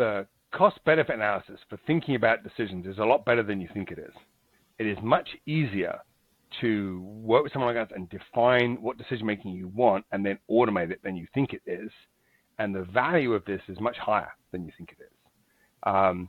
[0.00, 3.90] the cost benefit analysis for thinking about decisions is a lot better than you think
[3.90, 4.14] it is.
[4.78, 5.98] It is much easier
[6.62, 10.38] to work with someone like us and define what decision making you want and then
[10.50, 11.90] automate it than you think it is.
[12.58, 15.12] And the value of this is much higher than you think it is.
[15.82, 16.28] Um,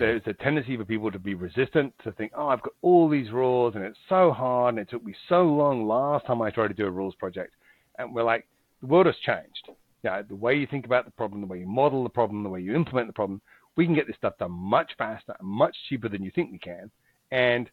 [0.00, 3.30] there's a tendency for people to be resistant to think, oh, I've got all these
[3.30, 6.68] rules and it's so hard and it took me so long last time I tried
[6.68, 7.54] to do a rules project.
[7.98, 8.48] And we're like,
[8.80, 9.70] the world has changed.
[10.02, 12.48] Yeah, the way you think about the problem, the way you model the problem, the
[12.48, 13.40] way you implement the problem,
[13.76, 16.58] we can get this stuff done much faster and much cheaper than you think we
[16.58, 16.90] can.
[17.30, 17.70] And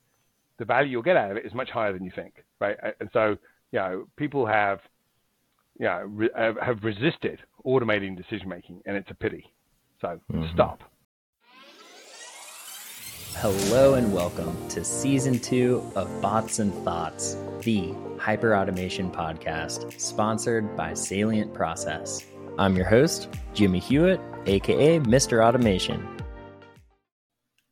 [0.59, 2.77] the value you'll get out of it is much higher than you think, right?
[2.99, 3.37] And so,
[3.71, 4.79] you know, people have,
[5.79, 9.51] you know, re- have resisted automating decision making, and it's a pity.
[10.01, 10.53] So mm-hmm.
[10.53, 10.81] stop.
[13.35, 20.75] Hello and welcome to season two of Bots and Thoughts, the hyper automation podcast sponsored
[20.75, 22.25] by Salient Process.
[22.57, 25.45] I'm your host, Jimmy Hewitt, aka Mr.
[25.45, 26.05] Automation.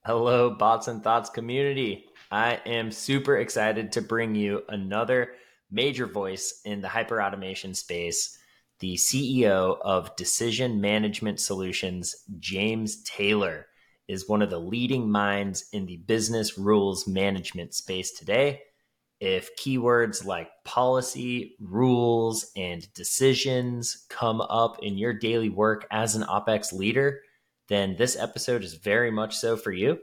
[0.06, 2.06] Hello, Bots and Thoughts community.
[2.32, 5.34] I am super excited to bring you another
[5.70, 8.38] major voice in the hyper automation space,
[8.80, 13.67] the CEO of Decision Management Solutions, James Taylor,
[14.08, 18.62] is one of the leading minds in the business rules management space today.
[19.20, 26.24] If keywords like policy, rules, and decisions come up in your daily work as an
[26.24, 27.22] OPEX leader,
[27.68, 29.98] then this episode is very much so for you.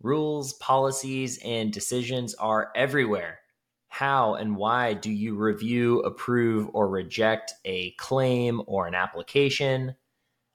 [0.00, 3.40] Rules, policies, and decisions are everywhere.
[3.88, 9.96] How and why do you review, approve, or reject a claim or an application?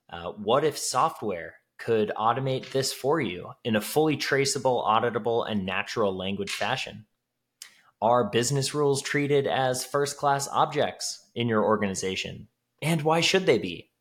[0.09, 5.65] Uh, what if software could automate this for you in a fully traceable, auditable, and
[5.65, 7.05] natural language fashion?
[8.01, 12.47] Are business rules treated as first class objects in your organization?
[12.81, 13.91] And why should they be?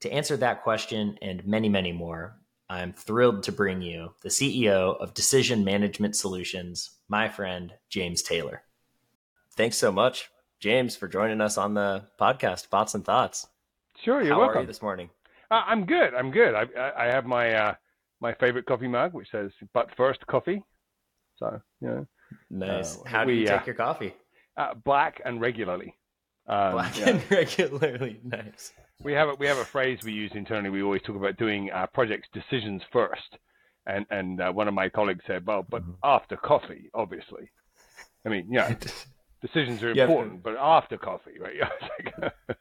[0.00, 2.36] To answer that question and many, many more,
[2.68, 8.62] I'm thrilled to bring you the CEO of Decision Management Solutions, my friend, James Taylor.
[9.54, 13.46] Thanks so much, James, for joining us on the podcast, Bots and Thoughts.
[14.00, 14.54] Sure, you're How welcome.
[14.54, 15.10] How are you this morning?
[15.52, 16.14] Uh, I'm good.
[16.14, 16.54] I'm good.
[16.54, 17.74] I, I have my uh,
[18.20, 20.62] my favorite coffee mug, which says "But first, coffee."
[21.36, 22.06] So, you know.
[22.50, 22.96] Nice.
[22.96, 24.14] Uh, How do you take uh, your coffee?
[24.56, 25.94] Uh, black and regularly.
[26.46, 27.10] Um, black yeah.
[27.10, 28.20] and regularly.
[28.24, 30.70] Nice we have a, we have a phrase we use internally.
[30.70, 33.38] We always talk about doing uh, projects decisions first,
[33.86, 35.92] and and uh, one of my colleagues said, "Well, but mm-hmm.
[36.04, 37.50] after coffee, obviously."
[38.24, 38.74] I mean, yeah,
[39.42, 41.54] decisions are important, but after coffee, right?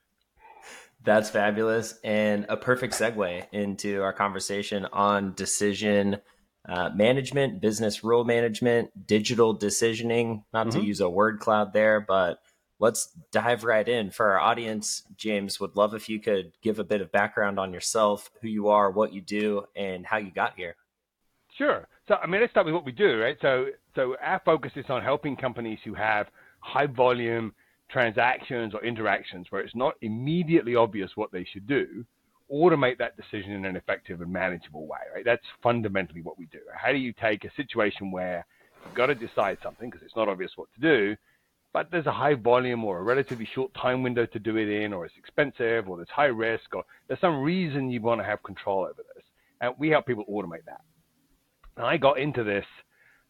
[1.04, 6.18] That's fabulous, and a perfect segue into our conversation on decision
[6.70, 10.44] uh, management, business rule management, digital decisioning.
[10.54, 10.80] Not mm-hmm.
[10.80, 12.40] to use a word cloud there, but
[12.78, 14.12] let's dive right in.
[14.12, 17.74] For our audience, James, would love if you could give a bit of background on
[17.74, 20.76] yourself, who you are, what you do, and how you got here.
[21.58, 21.88] Sure.
[22.08, 23.38] So, I mean, let's start with what we do, right?
[23.42, 26.28] So, so our focus is on helping companies who have
[26.60, 27.54] high volume
[27.92, 32.06] transactions or interactions where it's not immediately obvious what they should do,
[32.52, 35.26] automate that decision in an effective and manageable way, right?
[35.26, 36.60] That's fundamentally what we do.
[36.74, 38.46] How do you take a situation where
[38.86, 41.16] you've got to decide something because it's not obvious what to do,
[41.74, 44.92] but there's a high volume or a relatively short time window to do it in,
[44.92, 48.44] or it's expensive, or there's high risk, or there's some reason you want to have
[48.44, 49.24] control over this.
[49.62, 50.82] And we help people automate that.
[51.78, 52.66] And I got into this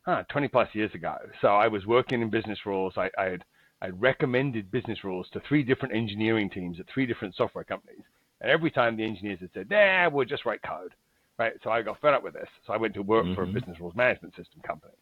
[0.05, 1.15] huh, 20 plus years ago.
[1.41, 2.93] So I was working in business rules.
[2.97, 3.43] I, I had
[3.81, 8.03] I recommended business rules to three different engineering teams at three different software companies.
[8.41, 10.93] And every time the engineers had said, nah, we'll just write code.
[11.39, 11.53] Right.
[11.63, 12.47] So I got fed up with this.
[12.67, 13.33] So I went to work mm-hmm.
[13.33, 13.55] for a mm-hmm.
[13.55, 14.93] business rules management system company.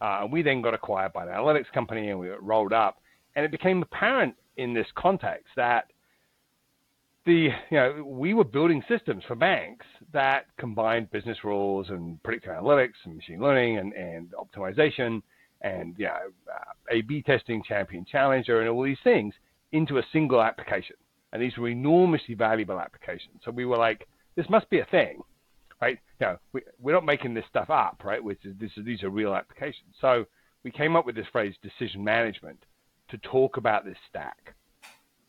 [0.00, 2.98] Uh, we then got acquired by an analytics company and we got rolled up.
[3.34, 5.86] And it became apparent in this context that
[7.26, 12.52] the, you know, we were building systems for banks that combined business rules and predictive
[12.52, 15.22] analytics and machine learning and, and optimization
[15.60, 19.34] and, you know, uh, A-B testing, champion challenger, and all these things
[19.72, 20.96] into a single application.
[21.32, 23.40] And these were enormously valuable applications.
[23.44, 25.22] So we were like, this must be a thing
[25.80, 25.98] right?
[26.20, 28.22] You know, we, we're not making this stuff up, right?
[28.22, 29.94] Which is, this, these are real applications.
[30.00, 30.24] So
[30.64, 32.64] we came up with this phrase, decision management,
[33.10, 34.54] to talk about this stack.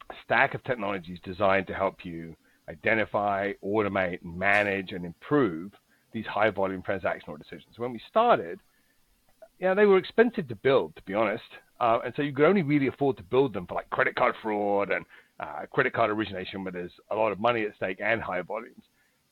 [0.09, 2.36] A stack of technologies designed to help you
[2.68, 5.71] identify, automate, manage, and improve
[6.12, 7.77] these high volume transactional decisions.
[7.77, 8.59] When we started,
[9.59, 11.44] yeah, they were expensive to build, to be honest.
[11.79, 14.35] Uh, and so you could only really afford to build them for like credit card
[14.41, 15.06] fraud and
[15.39, 18.83] uh, credit card origination where there's a lot of money at stake and high volumes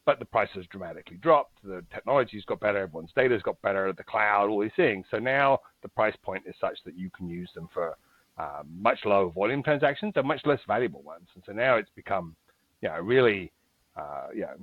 [0.08, 1.62] but the price has dramatically dropped.
[1.66, 5.06] The technology's got better, everyone's data's got better, the cloud, all these things.
[5.12, 7.98] So now the price point is such that you can use them for
[8.38, 11.28] uh, much lower volume transactions and much less valuable ones.
[11.36, 12.38] And so now it's become,
[12.82, 13.52] you know, really,
[13.98, 14.56] uh, you know,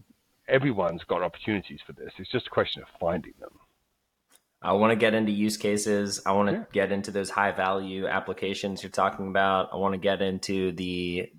[0.48, 2.10] everyone's got opportunities for this.
[2.18, 3.52] It's just a question of finding them.
[4.64, 6.22] I want to get into use cases.
[6.24, 6.64] I want to yeah.
[6.72, 9.68] get into those high value applications you're talking about.
[9.72, 11.30] I want to get into the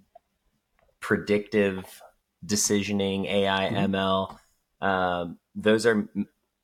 [1.00, 2.02] predictive
[2.46, 3.96] decisioning, AI, mm-hmm.
[3.96, 4.38] ML.
[4.80, 6.08] Um, those are,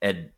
[0.04, 0.34] ed,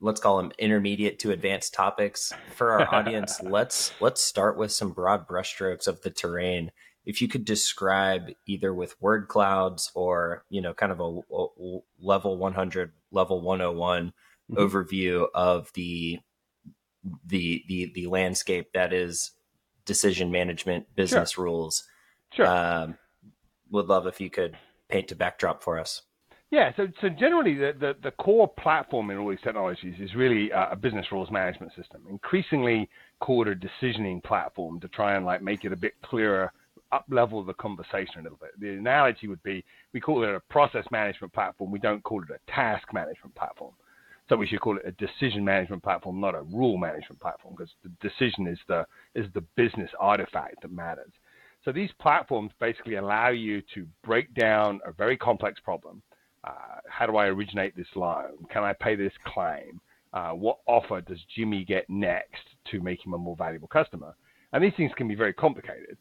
[0.00, 3.40] let's call them intermediate to advanced topics for our audience.
[3.42, 6.70] let's let's start with some broad brushstrokes of the terrain.
[7.04, 11.80] If you could describe either with word clouds or you know, kind of a, a
[12.00, 14.12] level 100, level 101
[14.50, 14.62] mm-hmm.
[14.62, 16.18] overview of the
[17.26, 19.32] the the the landscape that is
[19.84, 21.44] decision management business sure.
[21.44, 21.84] rules.
[22.32, 22.46] Sure.
[22.46, 22.98] Um,
[23.70, 24.56] would love if you could
[24.88, 26.02] paint a backdrop for us.
[26.50, 30.50] Yeah, so so generally the, the, the core platform in all these technologies is really
[30.52, 32.88] a business rules management system, increasingly
[33.20, 36.52] called a decisioning platform to try and like make it a bit clearer,
[36.92, 38.50] up level the conversation a little bit.
[38.60, 42.28] The analogy would be we call it a process management platform, we don't call it
[42.30, 43.72] a task management platform.
[44.28, 47.72] So we should call it a decision management platform, not a rule management platform, because
[47.82, 51.12] the decision is the is the business artifact that matters.
[51.64, 56.02] So these platforms basically allow you to break down a very complex problem.
[56.42, 58.46] Uh, how do I originate this loan?
[58.50, 59.80] Can I pay this claim?
[60.12, 64.14] Uh, what offer does Jimmy get next to make him a more valuable customer?
[64.52, 65.96] And these things can be very complicated.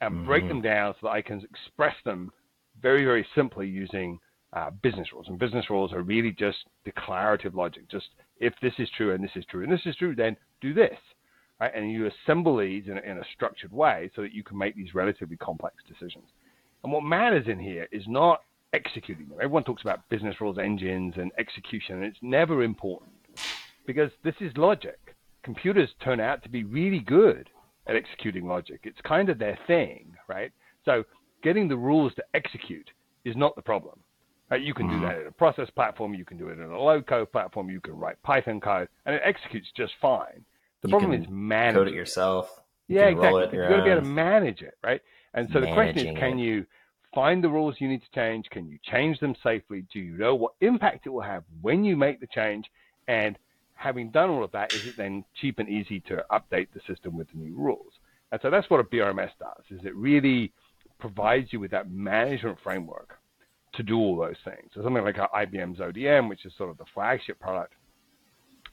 [0.00, 0.26] And mm-hmm.
[0.26, 2.30] break them down so that I can express them
[2.80, 4.18] very, very simply using
[4.52, 5.28] uh, business rules.
[5.28, 7.88] And business rules are really just declarative logic.
[7.90, 8.06] Just
[8.38, 10.98] if this is true and this is true and this is true, then do this.
[11.60, 11.72] Right?
[11.74, 14.94] And you assemble these in in a structured way so that you can make these
[14.94, 16.28] relatively complex decisions.
[16.84, 18.42] And what matters in here is not
[18.72, 19.38] executing them.
[19.40, 23.10] Everyone talks about business rules engines and execution, and it's never important
[23.86, 24.98] because this is logic.
[25.42, 27.48] Computers turn out to be really good
[27.86, 28.80] at executing logic.
[28.84, 30.52] It's kind of their thing, right?
[30.84, 31.04] So
[31.42, 32.90] getting the rules to execute
[33.24, 33.98] is not the problem.
[34.50, 34.62] Right?
[34.62, 35.00] You can mm-hmm.
[35.00, 36.14] do that in a process platform.
[36.14, 37.68] You can do it in a low code platform.
[37.68, 40.44] You can write Python code, and it executes just fine.
[40.82, 42.60] The you problem is manage code it yourself.
[42.86, 43.42] You yeah, exactly.
[43.42, 45.02] You've got to be able to manage it, right?
[45.34, 46.42] And so the question is, can it.
[46.42, 46.66] you
[47.14, 48.48] find the rules you need to change?
[48.50, 49.84] Can you change them safely?
[49.92, 52.70] Do you know what impact it will have when you make the change?
[53.06, 53.38] And
[53.74, 57.16] having done all of that, is it then cheap and easy to update the system
[57.16, 57.92] with the new rules?
[58.32, 60.52] And so that's what a BRMS does, is it really
[60.98, 63.17] provides you with that management framework
[63.78, 64.70] to do all those things.
[64.74, 67.72] So something like IBM's ODM, which is sort of the flagship product,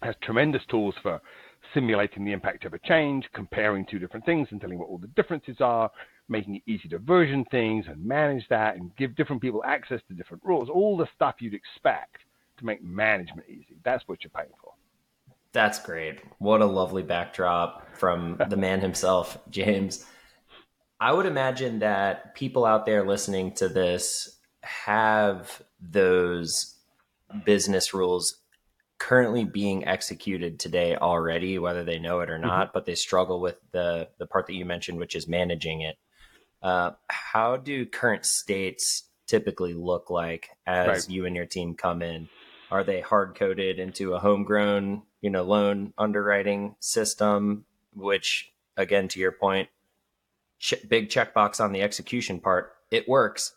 [0.02, 1.22] has tremendous tools for
[1.74, 5.08] simulating the impact of a change, comparing two different things and telling what all the
[5.08, 5.90] differences are,
[6.28, 10.14] making it easy to version things and manage that and give different people access to
[10.14, 12.18] different rules, all the stuff you'd expect
[12.58, 13.78] to make management easy.
[13.84, 14.74] That's what you're paying for.
[15.54, 16.20] That's great.
[16.40, 20.06] What a lovely backdrop from the man himself, James.
[21.00, 24.35] I would imagine that people out there listening to this
[24.66, 26.76] have those
[27.46, 28.42] business rules
[28.98, 32.48] currently being executed today already, whether they know it or mm-hmm.
[32.48, 32.72] not, mm-hmm.
[32.74, 35.98] but they struggle with the the part that you mentioned, which is managing it.
[36.62, 41.10] Uh, how do current states typically look like as right.
[41.10, 42.28] you and your team come in?
[42.72, 47.66] Are they hard coded into a homegrown, you know, loan underwriting system?
[47.94, 49.70] Which, again, to your point,
[50.60, 53.55] ch- big checkbox on the execution part, it works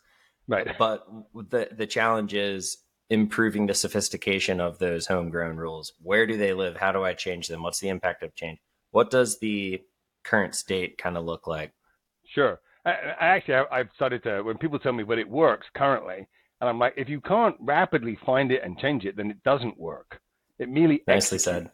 [0.49, 0.67] Right.
[0.77, 2.79] But the the challenge is
[3.09, 5.93] improving the sophistication of those homegrown rules.
[6.01, 6.75] Where do they live?
[6.75, 7.63] How do I change them?
[7.63, 8.59] What's the impact of change?
[8.91, 9.81] What does the
[10.23, 11.71] current state kind of look like?
[12.25, 12.59] Sure.
[12.85, 16.27] I, I actually, I, have started to when people tell me what it works currently,
[16.61, 19.77] and I'm like, if you can't rapidly find it and change it, then it doesn't
[19.77, 20.19] work.
[20.59, 21.43] It merely nicely executes.
[21.43, 21.71] said.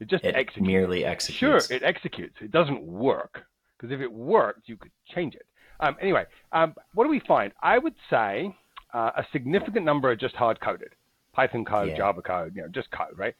[0.00, 0.66] It just it executes.
[0.66, 1.66] merely executes.
[1.66, 2.36] Sure, it executes.
[2.40, 3.42] It doesn't work
[3.76, 5.46] because if it worked, you could change it.
[5.80, 7.52] Um, anyway, um, what do we find?
[7.62, 8.54] I would say
[8.92, 10.90] uh, a significant number are just hard coded,
[11.32, 11.96] Python code, yeah.
[11.96, 13.34] Java code, you know, just code, right?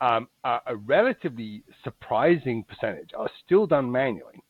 [0.00, 4.42] Um, uh, a relatively surprising percentage are still done manually.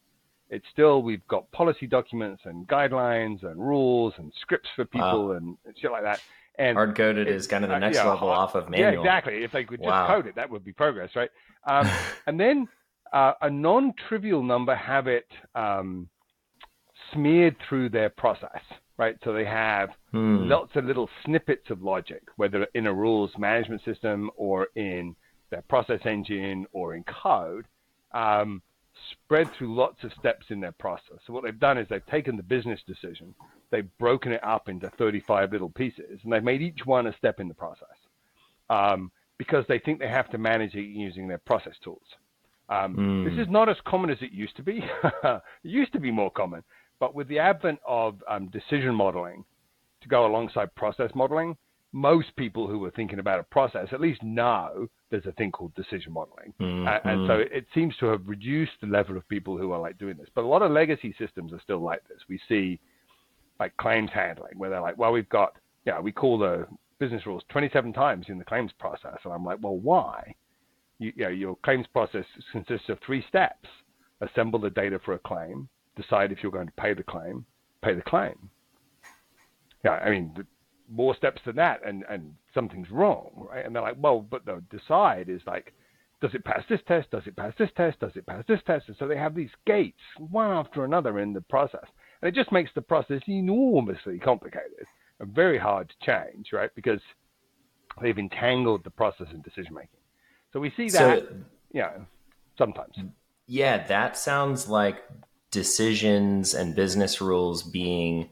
[0.50, 5.32] It's still we've got policy documents and guidelines and rules and scripts for people wow.
[5.32, 6.20] and shit like that.
[6.56, 8.92] And hard coded is kind of the uh, next uh, yeah, level off of manual.
[8.92, 9.42] Yeah, exactly.
[9.42, 10.06] If they could just wow.
[10.06, 11.30] code it, that would be progress, right?
[11.64, 11.90] Um,
[12.26, 12.68] and then
[13.12, 16.08] uh, a non-trivial number have it um,
[17.12, 18.60] smeared through their process,
[18.96, 19.16] right?
[19.24, 20.48] So they have hmm.
[20.48, 25.16] lots of little snippets of logic, whether in a rules management system or in
[25.50, 27.66] their process engine or in code,
[28.12, 28.62] um,
[29.10, 31.18] spread through lots of steps in their process.
[31.26, 33.34] So what they've done is they've taken the business decision,
[33.70, 37.40] they've broken it up into 35 little pieces, and they've made each one a step
[37.40, 37.96] in the process
[38.70, 42.06] um, because they think they have to manage it using their process tools.
[42.68, 43.24] Um, mm.
[43.28, 44.82] This is not as common as it used to be.
[45.04, 46.62] it used to be more common,
[47.04, 49.44] but with the advent of um, decision modeling,
[50.00, 51.54] to go alongside process modeling,
[51.92, 55.74] most people who are thinking about a process at least know there's a thing called
[55.74, 56.54] decision modeling.
[56.58, 56.88] Mm-hmm.
[56.88, 59.98] And, and, so it seems to have reduced the level of people who are like
[59.98, 60.30] doing this.
[60.34, 62.20] But a lot of legacy systems are still like this.
[62.26, 62.80] We see
[63.60, 66.66] like claims handling where they're like, well, we've got, yeah, we call the
[66.98, 69.18] business rules 27 times in the claims process.
[69.24, 70.34] And I'm like, well, why?
[70.98, 73.68] You, you know, your claims process consists of three steps.
[74.22, 77.44] Assemble the data for a claim, decide if you're going to pay the claim,
[77.82, 78.50] pay the claim.
[79.84, 80.46] Yeah, I mean,
[80.90, 83.64] more steps than that and, and something's wrong, right?
[83.64, 85.72] And they're like, well, but the decide is like,
[86.20, 87.10] does it pass this test?
[87.10, 88.00] Does it pass this test?
[88.00, 88.88] Does it pass this test?
[88.88, 91.84] And so they have these gates one after another in the process.
[92.22, 94.86] And it just makes the process enormously complicated
[95.20, 96.70] and very hard to change, right?
[96.74, 97.00] Because
[98.00, 100.00] they've entangled the process in decision making.
[100.52, 101.26] So we see that, so,
[101.72, 102.06] you know,
[102.56, 102.96] sometimes.
[103.46, 104.96] Yeah, that sounds like
[105.54, 108.28] decisions and business rules being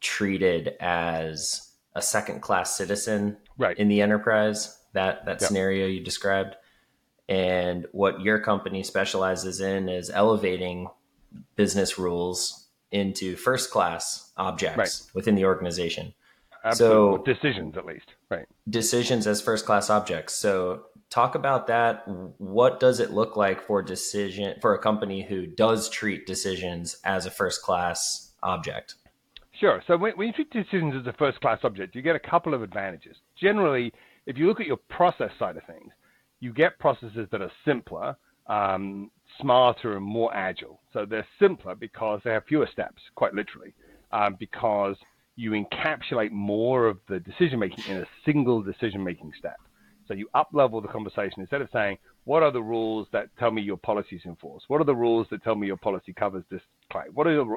[0.00, 3.76] treated as a second class citizen right.
[3.76, 6.56] in the enterprise that that scenario you described
[7.28, 10.88] and what your company specializes in is elevating
[11.56, 15.14] business rules into first class objects right.
[15.14, 16.14] within the organization
[16.64, 17.16] Absolutely.
[17.16, 22.04] so decisions at least right decisions as first class objects so talk about that
[22.38, 27.26] what does it look like for decision for a company who does treat decisions as
[27.26, 28.94] a first class object
[29.60, 29.80] Sure.
[29.86, 32.52] So when, when you treat decisions as a first class object, you get a couple
[32.52, 33.16] of advantages.
[33.40, 33.92] Generally,
[34.26, 35.92] if you look at your process side of things,
[36.40, 38.16] you get processes that are simpler,
[38.48, 40.80] um, smarter, and more agile.
[40.92, 43.72] So they're simpler because they have fewer steps, quite literally,
[44.10, 44.96] um, because
[45.36, 49.56] you encapsulate more of the decision making in a single decision making step.
[50.08, 53.50] So you up level the conversation instead of saying, what are the rules that tell
[53.50, 54.66] me your policy is enforced?
[54.68, 56.60] What are the rules that tell me your policy covers this
[56.90, 57.08] claim?
[57.14, 57.56] What are the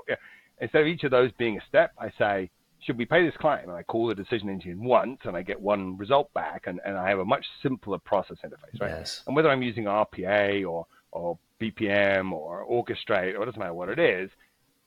[0.61, 3.63] Instead of each of those being a step, I say, should we pay this claim?
[3.63, 6.97] And I call the decision engine once and I get one result back and, and
[6.97, 8.91] I have a much simpler process interface, right?
[8.91, 9.23] Yes.
[9.27, 13.89] And whether I'm using RPA or, or BPM or Orchestrate or it doesn't matter what
[13.89, 14.29] it is,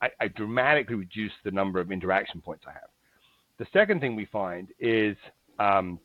[0.01, 2.91] I, I dramatically reduce the number of interaction points I have.
[3.59, 5.17] The second thing we find is
[5.59, 5.99] um,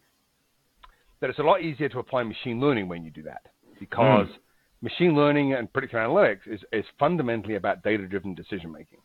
[1.20, 3.48] that it's a lot easier to apply machine learning when you do that
[3.80, 4.38] because mm.
[4.82, 9.00] machine learning and predictive analytics is, is fundamentally about data driven decision making.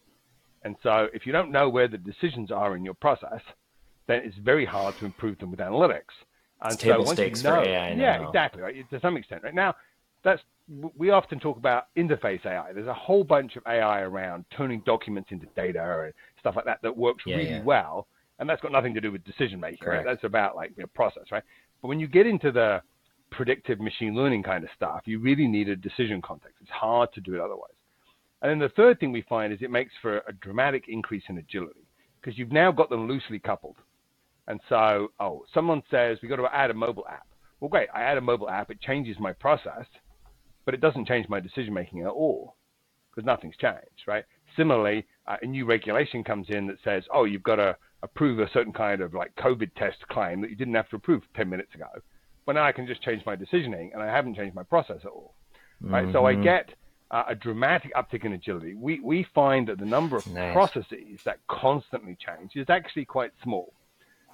[0.63, 3.41] And so if you don't know where the decisions are in your process,
[4.07, 6.17] then it's very hard to improve them with analytics.
[6.61, 7.93] And it's so table stakes you know, for AI.
[7.93, 8.63] Yeah, exactly.
[8.63, 8.91] Right?
[8.91, 9.45] To some extent.
[9.45, 9.77] Right now,
[10.25, 10.43] that's
[10.97, 12.73] we often talk about interface AI.
[12.73, 16.81] There's a whole bunch of AI around turning documents into data and stuff like that
[16.83, 17.63] that works yeah, really yeah.
[17.63, 18.07] well,
[18.39, 19.89] and that's got nothing to do with decision making.
[19.89, 20.05] Right?
[20.05, 21.43] That's about like know, process, right?
[21.81, 22.83] But when you get into the
[23.31, 26.57] predictive machine learning kind of stuff, you really need a decision context.
[26.61, 27.73] It's hard to do it otherwise.
[28.43, 31.39] And then the third thing we find is it makes for a dramatic increase in
[31.39, 31.87] agility
[32.21, 33.77] because you've now got them loosely coupled.
[34.47, 37.27] And so, oh, someone says we've got to add a mobile app.
[37.61, 39.85] Well, great, I add a mobile app, it changes my process,
[40.69, 42.55] but it doesn't change my decision making at all
[43.11, 44.27] because nothing's changed, right?
[44.55, 48.51] Similarly, uh, a new regulation comes in that says, oh, you've got to approve a
[48.53, 51.75] certain kind of like COVID test claim that you didn't have to approve 10 minutes
[51.75, 51.87] ago.
[52.45, 55.11] Well, now I can just change my decisioning and I haven't changed my process at
[55.11, 55.33] all,
[55.81, 56.03] right?
[56.03, 56.13] Mm-hmm.
[56.13, 56.43] So I mm-hmm.
[56.43, 56.75] get
[57.13, 58.75] uh, a dramatic uptick in agility.
[58.75, 60.53] We, we find that the number of nice.
[60.53, 63.73] processes that constantly change is actually quite small.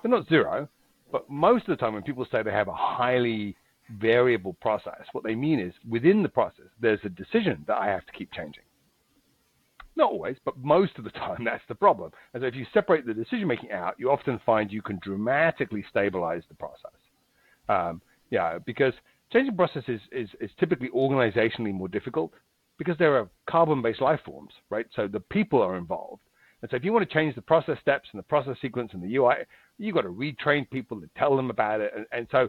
[0.03, 0.69] They're not zero,
[1.13, 3.55] but most of the time when people say they have a highly
[3.91, 8.07] variable process, what they mean is within the process, there's a decision that I have
[8.07, 8.65] to keep changing.
[9.97, 12.11] Not always, but most of the time that's the problem.
[12.33, 15.85] And so if you separate the decision making out, you often find you can dramatically
[15.89, 16.99] stabilize the process.
[17.69, 18.01] Um,
[18.31, 18.93] yeah, because
[19.33, 22.33] changing processes is, is, is typically organizationally more difficult
[22.79, 24.87] because there are carbon-based life forms, right?
[24.97, 26.23] So the people are involved.
[26.61, 29.03] And so if you want to change the process steps and the process sequence and
[29.03, 29.35] the UI,
[29.79, 31.93] you've got to retrain people to tell them about it.
[31.95, 32.49] And, and so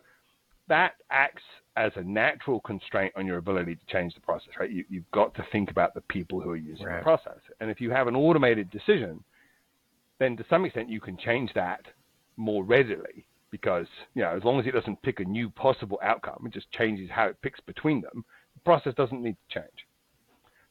[0.67, 1.43] that acts
[1.77, 4.71] as a natural constraint on your ability to change the process, right?
[4.71, 6.99] You, have got to think about the people who are using right.
[6.99, 7.39] the process.
[7.59, 9.23] And if you have an automated decision,
[10.19, 11.81] then to some extent you can change that
[12.37, 16.43] more readily because, you know, as long as it doesn't pick a new possible outcome,
[16.45, 19.87] it just changes how it picks between them, the process doesn't need to change.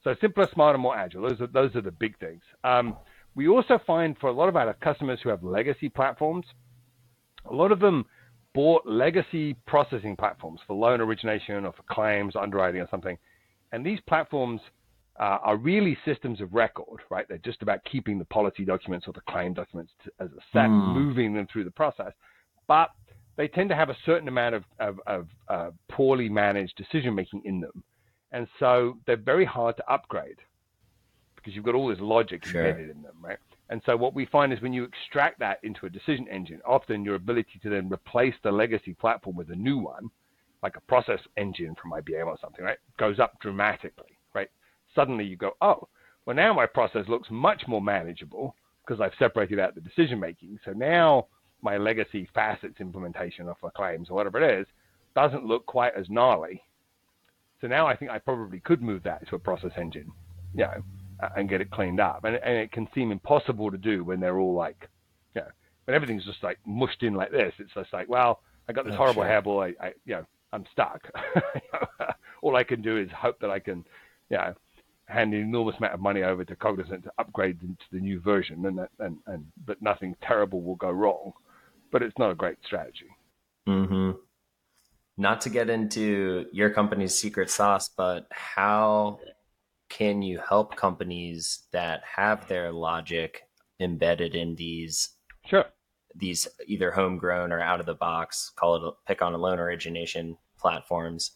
[0.03, 1.23] So simpler, smarter, more agile.
[1.23, 2.43] Those are, those are the big things.
[2.63, 2.97] Um,
[3.35, 6.47] we also find for a lot of our customers who have legacy platforms,
[7.51, 8.05] a lot of them
[8.55, 13.19] bought legacy processing platforms for loan origination or for claims, underwriting, or something.
[13.73, 14.61] And these platforms
[15.19, 17.27] uh, are really systems of record, right?
[17.29, 20.69] They're just about keeping the policy documents or the claim documents to, as a set,
[20.69, 20.95] mm.
[20.95, 22.13] moving them through the process.
[22.67, 22.91] But
[23.37, 27.43] they tend to have a certain amount of, of, of uh, poorly managed decision making
[27.45, 27.83] in them.
[28.33, 30.39] And so they're very hard to upgrade
[31.37, 32.65] because you've got all this logic sure.
[32.65, 33.39] embedded in them, right?
[33.71, 37.05] And so what we find is when you extract that into a decision engine, often
[37.05, 40.11] your ability to then replace the legacy platform with a new one,
[40.63, 44.51] like a process engine from IBM or something, right, goes up dramatically, right?
[44.95, 45.89] Suddenly you go, oh,
[46.27, 48.55] well now my process looks much more manageable
[48.87, 50.59] because I've separated out the decision making.
[50.65, 51.27] So now
[51.63, 54.67] my legacy facets implementation of claims or whatever it is
[55.15, 56.63] doesn't look quite as gnarly.
[57.61, 60.13] So now I think I probably could move that to a process engine,
[60.55, 60.83] you know,
[61.37, 62.25] and get it cleaned up.
[62.25, 64.89] And, and it can seem impossible to do when they're all like,
[65.35, 65.49] you know,
[65.85, 67.53] when everything's just like mushed in like this.
[67.59, 69.31] It's just like, well, I got this oh, horrible sure.
[69.31, 69.75] hairball.
[69.81, 71.03] I, I, you know, I'm stuck.
[72.43, 73.85] all I can do is hope that I can,
[74.31, 74.55] you know,
[75.07, 78.21] hand an enormous amount of money over to Cognizant to upgrade them to the new
[78.21, 81.33] version, and that, and and but nothing terrible will go wrong.
[81.93, 83.11] But it's not a great strategy.
[83.67, 84.13] Hmm.
[85.17, 89.21] Not to get into your company's secret sauce, but how
[89.95, 93.43] can you help companies that have their logic
[93.79, 95.11] embedded in these
[95.47, 95.67] sure
[96.17, 99.59] these either homegrown or out of the box call it a, pick on a loan
[99.61, 101.33] origination platforms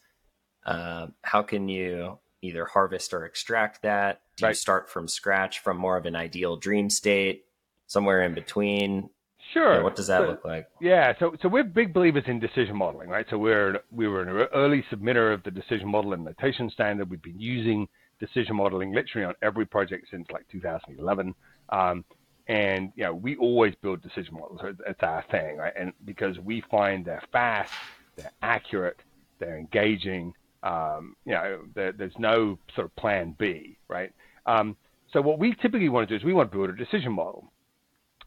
[0.67, 4.51] uh, how can you either harvest or extract that do right.
[4.51, 7.45] you start from scratch from more of an ideal dream state
[7.87, 9.09] somewhere in between
[9.55, 9.77] Sure.
[9.77, 10.69] Yeah, what does that so, look like?
[10.79, 13.25] Yeah, so so we're big believers in decision modeling, right?
[13.31, 17.09] So we're we were an early submitter of the decision model and notation standard.
[17.09, 17.89] We've been using
[18.21, 21.35] decision modeling literally on every project since like 2011.
[21.71, 22.05] Um,
[22.49, 24.61] and you know, we always build decision models.
[24.87, 25.73] It's our thing, right?
[25.77, 27.73] And because we find they're fast,
[28.17, 29.01] they're accurate,
[29.39, 30.33] they're engaging.
[30.63, 34.13] Um, you know, there's no sort of plan B, right?
[34.47, 34.77] Um,
[35.13, 37.53] so what we typically want to do is we want to build a decision model.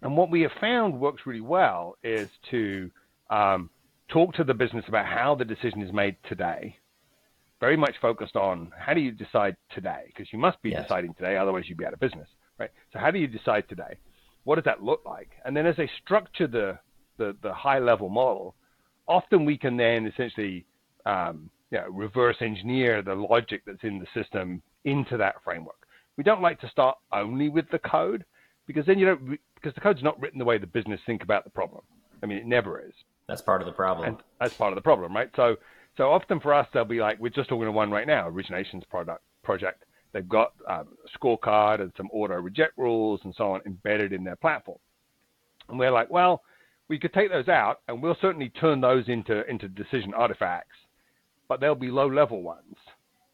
[0.02, 2.90] And what we have found works really well is to
[3.30, 3.70] um,
[4.08, 6.78] talk to the business about how the decision is made today,
[7.62, 10.06] very much focused on how do you decide today?
[10.08, 10.84] Because you must be yes.
[10.84, 12.28] deciding today, otherwise you'd be out of business,
[12.60, 12.72] right?
[12.92, 13.98] So how do you decide today?
[14.44, 15.30] What does that look like?
[15.46, 16.78] And then as they structure the
[17.18, 18.56] the, the high level model,
[19.08, 20.66] often we can then essentially
[21.06, 25.88] um, you know, reverse engineer the logic that's in the system into that framework.
[26.18, 28.26] We don't like to start only with the code
[28.66, 31.44] because then you don't because the code's not written the way the business think about
[31.44, 31.84] the problem.
[32.24, 32.94] I mean, it never is.
[33.28, 34.08] That's part of the problem.
[34.08, 35.30] And that's part of the problem, right?
[35.36, 35.58] So
[36.02, 38.82] so often for us, they'll be like, we're just talking to one right now, originations
[38.90, 39.84] product project.
[40.14, 44.24] They've got um, a scorecard and some auto reject rules and so on embedded in
[44.24, 44.80] their platform.
[45.70, 46.42] And we're like, well,
[46.88, 50.76] we could take those out and we'll certainly turn those into, into decision artifacts,
[51.48, 52.78] but they'll be low level ones.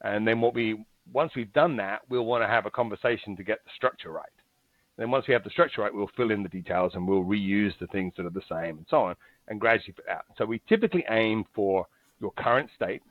[0.01, 3.43] And then what we, once we've done that, we'll want to have a conversation to
[3.45, 4.25] get the structure right.
[4.97, 7.23] And then once we have the structure right, we'll fill in the details and we'll
[7.23, 9.15] reuse the things that are the same and so on
[9.47, 10.25] and gradually fit out.
[10.37, 11.87] So we typically aim for
[12.19, 13.01] your current state,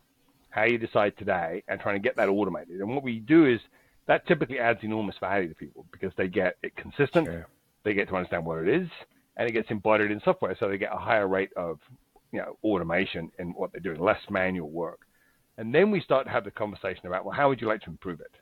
[0.50, 2.80] how you decide today, and trying to get that automated.
[2.80, 3.60] And what we do is
[4.06, 7.46] that typically adds enormous value to people because they get it consistent, sure.
[7.84, 8.88] they get to understand what it is,
[9.36, 11.78] and it gets embodied in software, so they get a higher rate of
[12.32, 15.00] you know automation in what they're doing, less manual work.
[15.58, 17.90] And then we start to have the conversation about, well, how would you like to
[17.90, 18.32] improve it?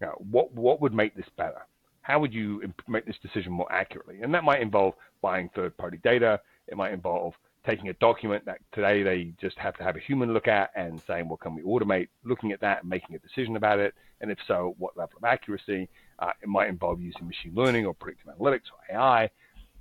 [0.00, 1.66] You know, what what would make this better?
[2.02, 4.20] How would you make this decision more accurately?
[4.22, 6.40] And that might involve buying third-party data.
[6.68, 7.34] It might involve
[7.66, 11.00] taking a document that today they just have to have a human look at and
[11.06, 13.94] saying, well, can we automate looking at that and making a decision about it?
[14.20, 15.88] And if so, what level of accuracy?
[16.18, 19.24] Uh, it might involve using machine learning or predictive analytics or AI,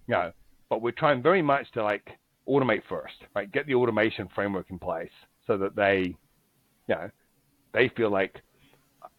[0.07, 0.31] you know,
[0.69, 2.17] but we're trying very much to like
[2.47, 3.51] automate first, right?
[3.51, 5.11] Get the automation framework in place
[5.45, 6.15] so that they,
[6.87, 7.09] you know,
[7.73, 8.41] they feel like,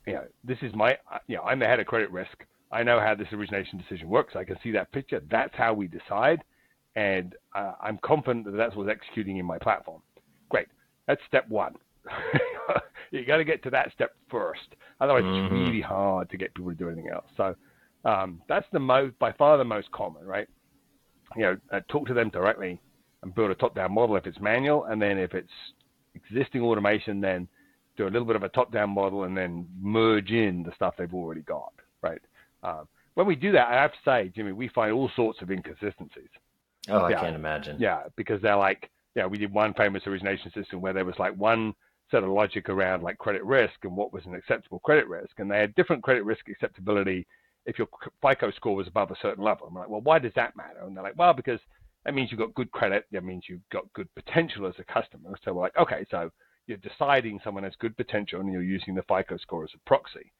[0.06, 2.44] you know, this is my, you know, I'm the head of credit risk.
[2.72, 4.34] I know how this origination decision works.
[4.36, 5.22] I can see that picture.
[5.30, 6.42] That's how we decide
[6.96, 10.02] and uh, I'm confident that that's what's executing in my platform.
[10.48, 10.68] Great.
[11.06, 11.74] That's step one.
[13.10, 14.76] you got to get to that step first.
[15.00, 15.44] Otherwise, mm-hmm.
[15.44, 17.26] it's really hard to get people to do anything else.
[17.36, 17.54] So
[18.04, 20.48] um, that's the most, by far, the most common, right?
[21.36, 22.80] You know, uh, talk to them directly
[23.22, 25.48] and build a top-down model if it's manual, and then if it's
[26.14, 27.48] existing automation, then
[27.96, 31.14] do a little bit of a top-down model and then merge in the stuff they've
[31.14, 32.20] already got, right?
[32.62, 35.50] Um, when we do that, I have to say, Jimmy, we find all sorts of
[35.50, 36.28] inconsistencies.
[36.88, 37.18] Oh, yeah.
[37.18, 37.76] I can't imagine.
[37.78, 41.34] Yeah, because they're like, yeah, we did one famous origination system where there was like
[41.36, 41.74] one
[42.10, 45.50] set of logic around like credit risk and what was an acceptable credit risk, and
[45.50, 47.26] they had different credit risk acceptability
[47.66, 47.88] if your
[48.20, 49.66] FICO score was above a certain level.
[49.66, 50.80] I'm like, well, why does that matter?
[50.82, 51.60] And they're like, well, because
[52.04, 53.06] that means you've got good credit.
[53.12, 55.34] That means you've got good potential as a customer.
[55.42, 56.30] So we're like, okay, so
[56.66, 60.30] you're deciding someone has good potential and you're using the FICO score as a proxy.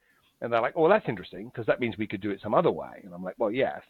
[0.41, 2.71] And they're like, oh, that's interesting because that means we could do it some other
[2.71, 3.01] way.
[3.03, 3.81] And I'm like, well, yes.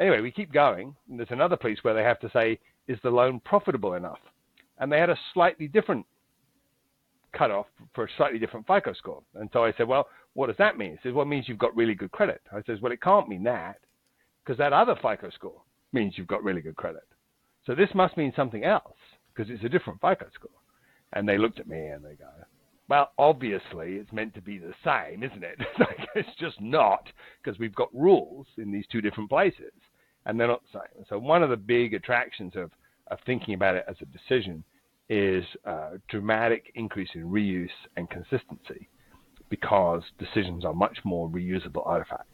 [0.00, 0.94] Anyway, we keep going.
[1.08, 4.20] And there's another place where they have to say, is the loan profitable enough?
[4.78, 6.06] And they had a slightly different
[7.36, 9.22] cutoff for a slightly different FICO score.
[9.34, 10.92] And so I said, well, what does that mean?
[10.92, 12.40] He says, well, it means you've got really good credit.
[12.52, 13.78] I says, well, it can't mean that.
[14.44, 15.60] because that other FICO score
[15.92, 17.06] means you've got really good credit.
[17.66, 18.96] So this must mean something else
[19.34, 20.50] because it's a different FICO score.
[21.12, 22.28] And they looked at me and they go,
[22.88, 25.58] well, obviously it's meant to be the same, isn't it?
[26.14, 27.06] it's just not
[27.42, 29.72] because we've got rules in these two different places
[30.28, 31.04] and they're not the uh, same.
[31.08, 32.70] So one of the big attractions of,
[33.10, 34.62] of thinking about it as a decision
[35.08, 38.88] is a dramatic increase in reuse and consistency
[39.48, 42.26] because decisions are much more reusable artifacts.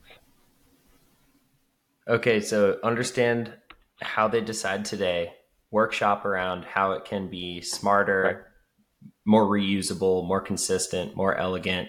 [2.09, 3.55] Okay, so understand
[4.03, 5.33] how they decide today,
[5.71, 9.11] workshop around how it can be smarter, right.
[9.25, 11.89] more reusable, more consistent, more elegant.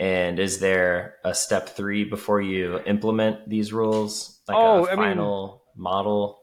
[0.00, 5.62] And is there a step three before you implement these rules, like oh, a final
[5.74, 6.42] I mean, model?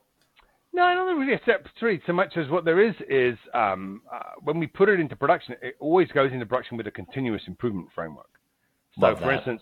[0.73, 3.37] No, I don't think really a step three so much as what there is is
[3.53, 6.91] um, uh, when we put it into production, it always goes into production with a
[6.91, 8.29] continuous improvement framework.
[8.95, 9.47] So, Love for that.
[9.47, 9.61] instance,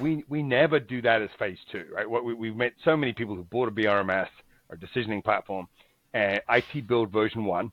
[0.00, 2.08] we we never do that as phase two, right?
[2.08, 4.28] What we, we've met so many people who bought a BRMS
[4.68, 5.68] or decisioning platform,
[6.14, 7.70] and IT build version one,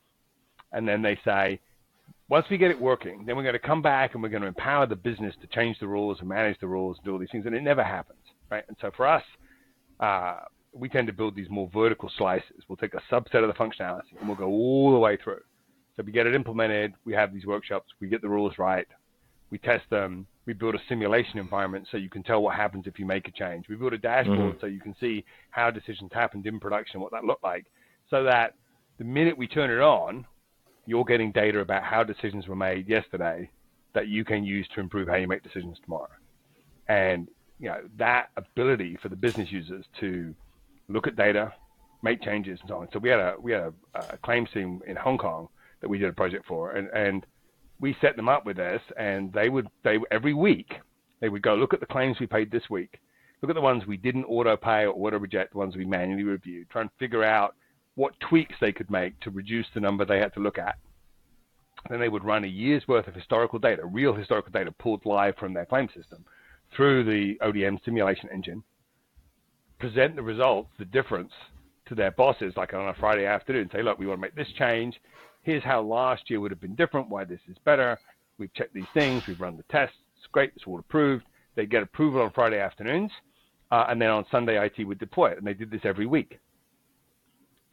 [0.72, 1.60] and then they say,
[2.28, 4.48] once we get it working, then we're going to come back and we're going to
[4.48, 7.30] empower the business to change the rules and manage the rules and do all these
[7.30, 8.18] things, and it never happens,
[8.50, 8.64] right?
[8.68, 9.22] And so for us,
[10.00, 10.40] uh,
[10.72, 12.62] we tend to build these more vertical slices.
[12.68, 15.40] We'll take a subset of the functionality and we'll go all the way through.
[15.96, 18.86] So we get it implemented, we have these workshops, we get the rules right,
[19.50, 22.98] we test them, we build a simulation environment so you can tell what happens if
[22.98, 23.68] you make a change.
[23.68, 24.60] We build a dashboard mm-hmm.
[24.60, 27.66] so you can see how decisions happened in production, what that looked like,
[28.10, 28.54] so that
[28.98, 30.26] the minute we turn it on,
[30.86, 33.48] you're getting data about how decisions were made yesterday
[33.94, 36.08] that you can use to improve how you make decisions tomorrow.
[36.88, 37.28] And
[37.64, 40.34] you know that ability for the business users to
[40.88, 41.50] look at data,
[42.02, 42.88] make changes, and so on.
[42.92, 45.48] So we had a we had a, a claims team in Hong Kong
[45.80, 47.24] that we did a project for, and and
[47.80, 50.74] we set them up with this, and they would they every week
[51.20, 53.00] they would go look at the claims we paid this week,
[53.40, 56.24] look at the ones we didn't auto pay or auto reject, the ones we manually
[56.24, 57.54] reviewed, try and figure out
[57.94, 60.76] what tweaks they could make to reduce the number they had to look at.
[61.88, 65.36] Then they would run a year's worth of historical data, real historical data pulled live
[65.38, 66.26] from their claim system
[66.76, 68.62] through the ODM simulation engine,
[69.78, 71.32] present the results, the difference
[71.86, 74.52] to their bosses, like on a Friday afternoon, say, look, we want to make this
[74.58, 74.98] change
[75.44, 77.98] here's how last year would have been different, why this is better.
[78.38, 81.24] We've checked these things, we've run the tests, it's great, it's all approved.
[81.54, 83.12] They get approval on Friday afternoons,
[83.70, 86.40] uh, and then on Sunday IT would deploy it, and they did this every week.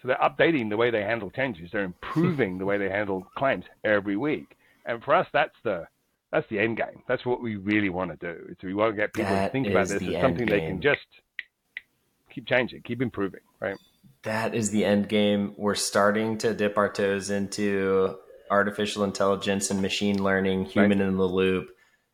[0.01, 1.69] So they're updating the way they handle changes.
[1.71, 4.55] They're improving the way they handle claims every week.
[4.85, 5.87] And for us, that's the
[6.31, 7.03] that's the end game.
[7.07, 8.45] That's what we really want to do.
[8.49, 10.47] It's we want to get people that to think about this as something game.
[10.47, 10.99] they can just
[12.33, 13.77] keep changing, keep improving, right?
[14.23, 15.53] that is the end game.
[15.57, 18.17] We're starting to dip our toes into
[18.49, 21.07] artificial intelligence and machine learning, human right.
[21.07, 21.69] in the loop.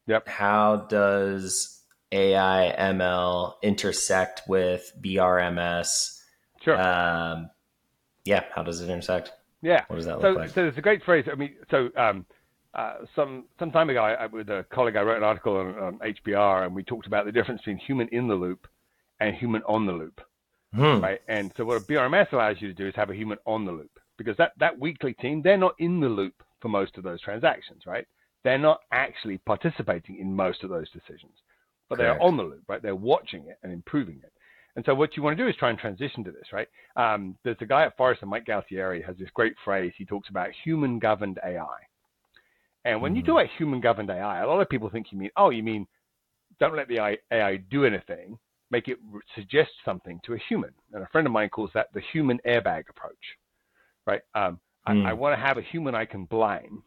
[0.08, 0.28] Yep.
[0.28, 6.22] How does AI ML intersect with BRMS?
[6.62, 6.80] Sure.
[6.80, 7.50] Um,
[8.24, 8.44] yeah.
[8.54, 9.32] How does it intersect?
[9.62, 9.84] Yeah.
[9.88, 10.50] What does that so, look like?
[10.52, 11.26] So it's a great phrase.
[11.32, 12.26] I mean, so um,
[12.74, 16.00] uh, some some time ago, I, with a colleague, I wrote an article on, on
[16.00, 18.68] HBR, and we talked about the difference between human in the loop
[19.20, 20.22] and human on the loop.
[20.74, 21.00] Hmm.
[21.00, 21.22] Right.
[21.28, 23.72] And so what a BRMS allows you to do is have a human on the
[23.72, 27.22] loop because that, that weekly team, they're not in the loop for most of those
[27.22, 28.06] transactions, right?
[28.44, 31.34] They're not actually participating in most of those decisions,
[31.90, 32.20] but Correct.
[32.20, 32.82] they're on the loop, right?
[32.82, 34.32] They're watching it and improving it.
[34.76, 36.68] And so what you want to do is try and transition to this, right?
[36.96, 39.92] Um, there's a guy at Forrester, Mike Gualtieri, has this great phrase.
[39.98, 41.66] He talks about human governed AI.
[42.88, 43.18] And when mm-hmm.
[43.18, 45.62] you do a human governed AI, a lot of people think you mean, oh, you
[45.62, 45.86] mean
[46.60, 48.40] don't let the AI do anything
[48.72, 48.98] make it
[49.36, 50.72] suggest something to a human.
[50.94, 53.14] And a friend of mine calls that the human airbag approach,
[54.06, 54.22] right?
[54.34, 55.06] Um, mm.
[55.06, 55.20] I, I hmm.
[55.20, 56.84] want to have a human I can blame,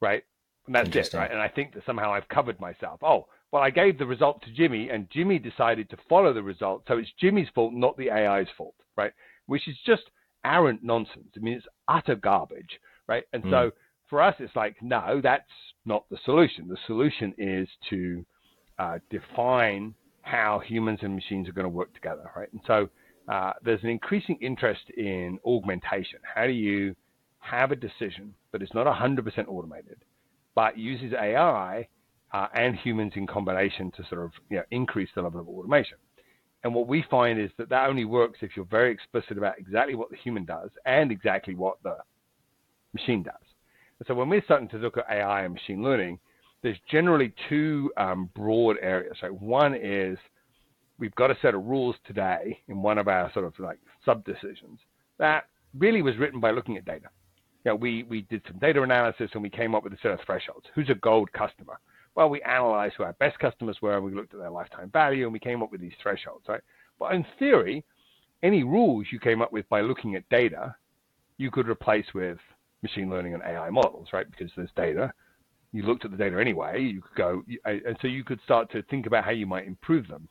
[0.00, 0.22] right?
[0.66, 1.30] And that's it, right?
[1.30, 3.00] And I think that somehow I've covered myself.
[3.02, 6.84] Oh, well, I gave the result to Jimmy, and Jimmy decided to follow the result,
[6.88, 9.12] so it's Jimmy's fault, not the AI's fault, right?
[9.46, 10.02] Which is just
[10.44, 11.28] arrant nonsense.
[11.36, 13.24] I mean, it's utter garbage, right?
[13.32, 13.50] And mm.
[13.50, 13.70] so
[14.14, 15.42] for us, it's like, no, that's
[15.86, 16.68] not the solution.
[16.68, 18.24] The solution is to
[18.78, 22.48] uh, define how humans and machines are going to work together, right?
[22.52, 22.88] And so
[23.26, 26.20] uh, there's an increasing interest in augmentation.
[26.32, 26.94] How do you
[27.40, 29.96] have a decision that is not 100% automated,
[30.54, 31.88] but uses AI
[32.32, 35.98] uh, and humans in combination to sort of you know, increase the level of automation?
[36.62, 39.96] And what we find is that that only works if you're very explicit about exactly
[39.96, 41.96] what the human does and exactly what the
[42.92, 43.43] machine does.
[43.98, 46.18] And so when we're starting to look at AI and machine learning,
[46.62, 49.16] there's generally two um, broad areas.
[49.22, 49.32] Right?
[49.32, 50.18] One is
[50.98, 54.24] we've got a set of rules today in one of our sort of like sub
[54.24, 54.78] decisions
[55.18, 55.44] that
[55.78, 57.08] really was written by looking at data.
[57.64, 60.12] You know, we, we did some data analysis and we came up with a set
[60.12, 60.66] of thresholds.
[60.74, 61.78] Who's a gold customer?
[62.14, 65.24] Well, we analyzed who our best customers were and we looked at their lifetime value
[65.24, 66.60] and we came up with these thresholds, right?
[66.98, 67.84] But in theory,
[68.42, 70.76] any rules you came up with by looking at data,
[71.38, 72.38] you could replace with
[72.84, 74.30] machine learning and AI models, right?
[74.30, 75.12] Because there's data.
[75.72, 76.80] You looked at the data anyway.
[76.80, 80.06] You could go, and so you could start to think about how you might improve
[80.06, 80.28] them.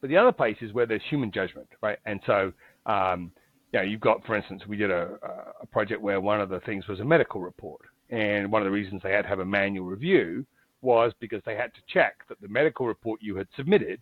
[0.00, 1.98] But the other place is where there's human judgment, right?
[2.06, 2.52] And so,
[2.86, 3.32] um,
[3.72, 5.18] you know, you've got, for instance, we did a,
[5.60, 7.82] a project where one of the things was a medical report.
[8.08, 10.46] And one of the reasons they had to have a manual review
[10.80, 14.00] was because they had to check that the medical report you had submitted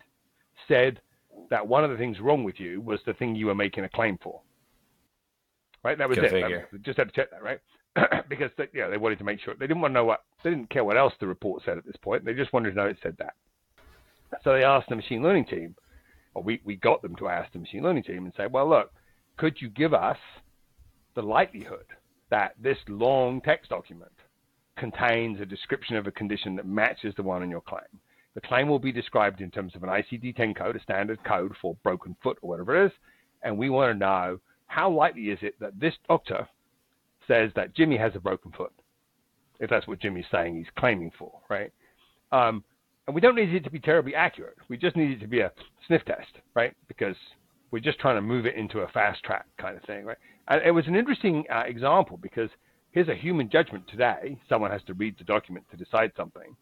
[0.67, 1.01] said
[1.49, 3.89] that one of the things wrong with you was the thing you were making a
[3.89, 4.41] claim for.
[5.87, 5.97] Right?
[5.97, 6.23] That was it.
[6.73, 7.61] That, just had to check that, right?
[8.29, 10.25] because they, you know, they wanted to make sure they didn't want to know what
[10.43, 12.25] they didn't care what else the report said at this point.
[12.25, 13.35] They just wanted to know it said that.
[14.43, 15.75] So they asked the machine learning team,
[16.33, 18.91] or we, we got them to ask the machine learning team and say, well, look,
[19.37, 20.17] could you give us
[21.15, 21.85] the likelihood
[22.31, 24.11] that this long text document
[24.75, 28.01] contains a description of a condition that matches the one in your claim?
[28.35, 31.77] The claim will be described in terms of an ICD-10 code, a standard code for
[31.81, 32.91] broken foot or whatever it is,
[33.41, 36.47] and we want to know how likely is it that this doctor
[37.27, 38.73] says that Jimmy has a broken foot,
[39.59, 41.71] if that's what Jimmy's saying he's claiming for, right?
[42.31, 42.63] Um,
[43.07, 44.57] and we don't need it to be terribly accurate.
[44.69, 45.51] We just need it to be a
[45.87, 46.73] sniff test, right?
[46.87, 47.15] Because
[47.71, 50.17] we're just trying to move it into a fast track kind of thing, right?
[50.49, 52.49] And it was an interesting uh, example because
[52.91, 54.37] here's a human judgment today.
[54.49, 56.55] Someone has to read the document to decide something.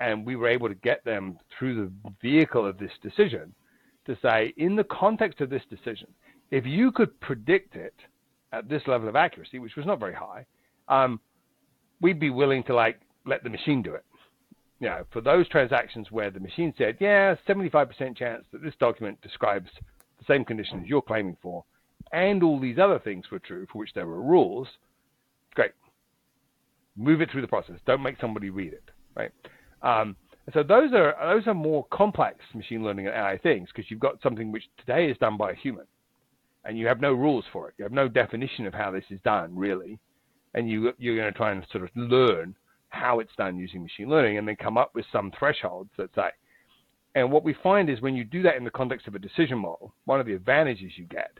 [0.00, 3.54] And we were able to get them through the vehicle of this decision
[4.06, 6.08] to say, in the context of this decision,
[6.50, 7.94] if you could predict it
[8.52, 10.44] at this level of accuracy, which was not very high,
[10.88, 11.20] um,
[12.00, 14.04] we'd be willing to like let the machine do it.
[14.80, 19.20] You know, for those transactions where the machine said, yeah, 75% chance that this document
[19.20, 19.68] describes
[20.18, 21.64] the same conditions you're claiming for,
[22.12, 24.66] and all these other things were true for which there were rules,
[25.54, 25.72] great.
[26.96, 27.76] Move it through the process.
[27.86, 29.30] Don't make somebody read it, right?
[29.82, 30.16] Um,
[30.52, 34.20] so those are those are more complex machine learning and AI things because you've got
[34.22, 35.86] something which today is done by a human
[36.64, 37.74] and you have no rules for it.
[37.78, 39.98] You have no definition of how this is done, really.
[40.54, 42.54] And you, you're going to try and sort of learn
[42.88, 46.30] how it's done using machine learning and then come up with some thresholds that say.
[47.14, 49.58] And what we find is when you do that in the context of a decision
[49.58, 51.30] model, one of the advantages you get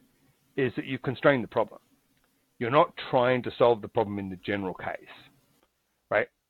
[0.56, 1.80] is that you constrain the problem.
[2.59, 4.96] You're not trying to solve the problem in the general case?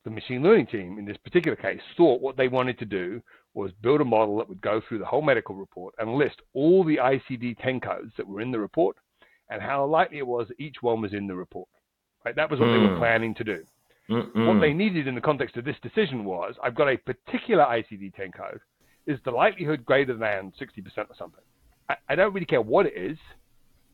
[0.05, 3.21] The machine learning team in this particular case thought what they wanted to do
[3.53, 6.85] was build a model that would go through the whole medical report and list all
[6.85, 8.97] the ICD-10 codes that were in the report
[9.51, 11.69] and how likely it was that each one was in the report.
[12.25, 12.37] Right?
[12.37, 12.75] That was what mm.
[12.75, 13.01] they were hmm.
[13.01, 13.65] planning to do.
[14.09, 14.47] Mm-mm.
[14.47, 18.35] What they needed in the context of this decision was, I've got a particular ICD-10
[18.35, 18.61] code.
[19.07, 21.41] Is the likelihood greater than 60% or something?
[21.89, 23.19] I, I don't really care what it is,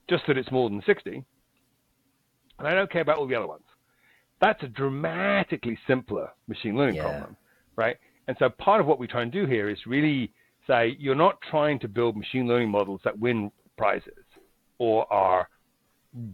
[0.09, 1.23] just that it's more than 60.
[2.59, 3.65] And I don't care about all the other ones.
[4.41, 7.03] That's a dramatically simpler machine learning yeah.
[7.03, 7.37] problem,
[7.77, 7.97] right?
[8.29, 10.33] And so part of what we try and do here is really
[10.67, 14.13] say you're not trying to build machine learning models that win prizes
[14.79, 15.49] or are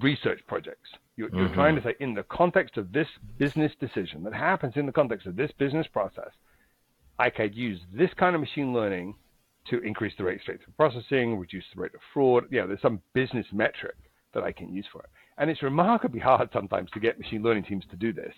[0.01, 0.89] research projects.
[1.17, 1.39] You're, mm-hmm.
[1.39, 4.93] you're, trying to say, in the context of this business decision that happens in the
[4.93, 6.31] context of this business process,
[7.19, 9.15] I could use this kind of machine learning
[9.69, 12.45] to increase the rate of processing, reduce the rate of fraud.
[12.51, 13.95] You know, there's some business metric
[14.35, 15.11] that I can use for it.
[15.43, 18.33] And it's remarkably hard sometimes to get machine learning teams to do this.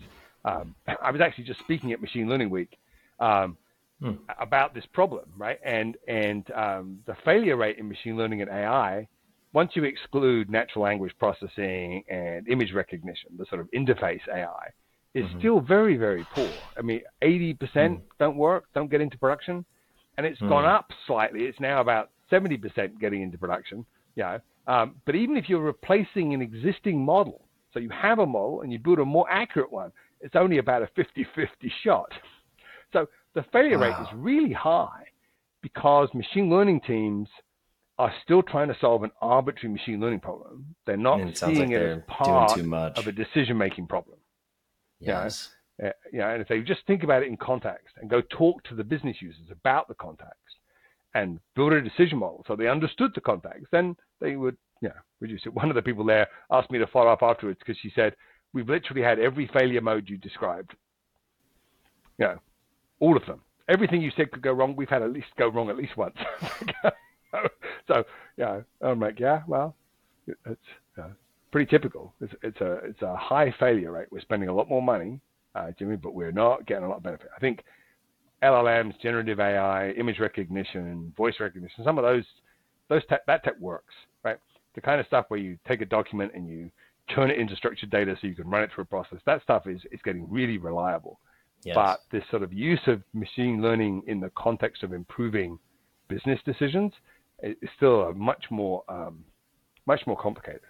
[0.47, 2.79] Um, I was actually just speaking at Machine Learning Week
[3.21, 3.59] um,
[4.01, 4.13] hmm.
[4.41, 5.59] about this problem, right?
[5.63, 9.07] And and um, the failure rate in machine learning and AI,
[9.53, 14.71] once you exclude natural language processing and image recognition, the sort of interface AI,
[15.13, 15.39] is mm-hmm.
[15.41, 16.49] still very very poor.
[16.79, 18.01] I mean, 80% mm.
[18.19, 19.67] don't work, don't get into production,
[20.17, 20.49] and it's mm.
[20.49, 21.43] gone up slightly.
[21.43, 23.85] It's now about 70% getting into production.
[24.17, 24.39] Yeah.
[24.67, 28.73] Um, but even if you're replacing an existing model, so you have a model and
[28.73, 31.47] you build a more accurate one, it's only about a 50-50
[31.83, 32.11] shot.
[32.93, 33.89] So the failure wow.
[33.89, 35.05] rate is really high
[35.61, 37.29] because machine learning teams
[37.99, 40.75] are still trying to solve an arbitrary machine learning problem.
[40.87, 44.19] They're not seeing like it as part of a decision making problem.
[44.99, 45.51] Yes.
[45.81, 48.77] Yeah, yeah, and if they just think about it in context and go talk to
[48.77, 50.57] the business users about the context
[51.15, 55.47] and build a decision model so they understood the context, then they would yeah, reduce
[55.47, 55.55] it.
[55.55, 58.15] One of the people there asked me to follow up afterwards because she said,
[58.53, 60.75] We've literally had every failure mode you described.
[62.19, 62.39] You know,
[63.01, 63.41] all of them.
[63.69, 66.17] Everything you said could go wrong, we've had at least go wrong at least once.
[67.89, 68.05] so,
[68.37, 69.75] yeah, I'm like, yeah, well,
[70.27, 70.61] it's
[71.51, 72.15] pretty typical.
[72.21, 74.07] It's, it's, a it's a high failure rate.
[74.11, 75.21] We're spending a lot more money,
[75.57, 77.31] uh, Jimmy, but we're not getting a lot of benefit.
[77.37, 77.65] I think
[78.45, 82.25] LLMs, generative AI, image recognition, voice recognition, some of those
[82.89, 84.37] those that tech works, right?
[84.75, 86.71] The kind of stuff where you take a document and you
[87.15, 89.19] turn it into structured data so you can run it through a process.
[89.25, 91.19] That stuff is is getting really reliable.
[91.63, 91.75] Yes.
[91.75, 95.59] But this sort of use of machine learning in the context of improving
[96.09, 96.93] business decisions
[97.43, 99.25] is still a much more um,
[99.87, 100.61] much more complicated.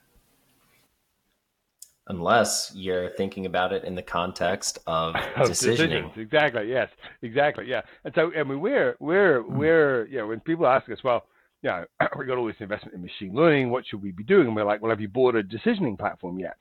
[2.08, 6.10] Unless you're thinking about it in the context of Of decisioning.
[6.10, 6.12] decisions.
[6.16, 6.68] Exactly.
[6.68, 6.90] Yes.
[7.22, 7.64] Exactly.
[7.66, 7.80] Yeah.
[8.04, 9.56] And so, I mean, we're we're Hmm.
[9.58, 11.24] we're you know when people ask us, well,
[11.62, 11.84] you know,
[12.18, 13.70] we got all this investment in machine learning.
[13.70, 14.46] What should we be doing?
[14.46, 16.58] And we're like, well, have you bought a decisioning platform yet?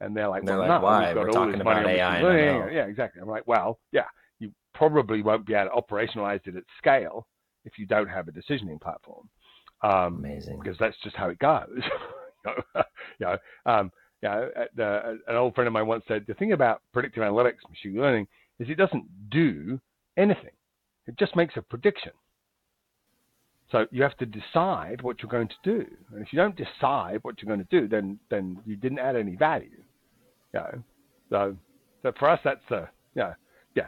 [0.00, 1.06] And they're like, They're well, like, no, why?
[1.08, 2.76] we've got We're all talking this money about on AI machine and learning.
[2.76, 3.20] Yeah, exactly.
[3.22, 4.04] I'm like, well, yeah,
[4.38, 7.26] you probably won't be able to operationalize it at scale
[7.64, 9.28] if you don't have a decisioning platform.
[9.82, 10.60] Um, Amazing.
[10.60, 11.80] because that's just how it goes.
[12.74, 12.82] you
[13.20, 13.92] know, um,
[14.22, 18.26] the, an old friend of mine once said the thing about predictive analytics, machine learning,
[18.58, 19.80] is it doesn't do
[20.16, 20.50] anything.
[21.06, 22.12] It just makes a prediction.
[23.70, 27.20] So you have to decide what you're going to do, and if you don't decide
[27.22, 29.82] what you're going to do, then then you didn't add any value.
[30.52, 30.82] You know,
[31.30, 31.56] so
[32.02, 33.32] so for us that's a yeah
[33.74, 33.86] yeah.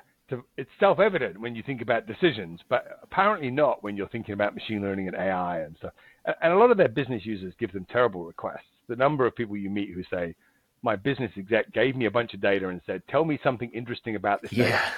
[0.56, 4.80] It's self-evident when you think about decisions, but apparently not when you're thinking about machine
[4.80, 5.92] learning and AI and stuff.
[6.40, 8.73] And a lot of their business users give them terrible requests.
[8.88, 10.34] The number of people you meet who say,
[10.82, 14.16] "My business exec gave me a bunch of data and said, tell me something interesting
[14.16, 14.90] about this data," Yeah.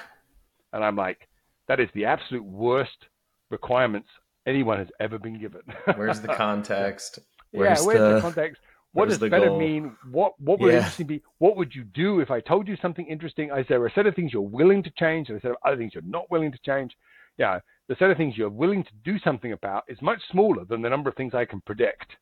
[0.72, 1.28] and I'm like,
[1.68, 3.06] that is the absolute worst
[3.50, 4.08] requirements
[4.46, 5.62] anyone has ever been given.
[5.96, 7.18] Where's the context?
[7.52, 8.60] yeah, Where's where's the, the- context?
[8.92, 9.58] What does the better goal?
[9.58, 9.94] mean?
[10.10, 10.78] What what would Yeah.
[10.78, 11.22] interesting be?
[11.38, 13.50] What would you do if I told you something interesting?
[13.50, 15.76] Is there a set of things you're willing to change and a set of other
[15.76, 16.96] things you're not willing to change?
[17.36, 20.80] Yeah, the set of things you're willing to do something about is much smaller than
[20.80, 22.16] the number of things I can predict.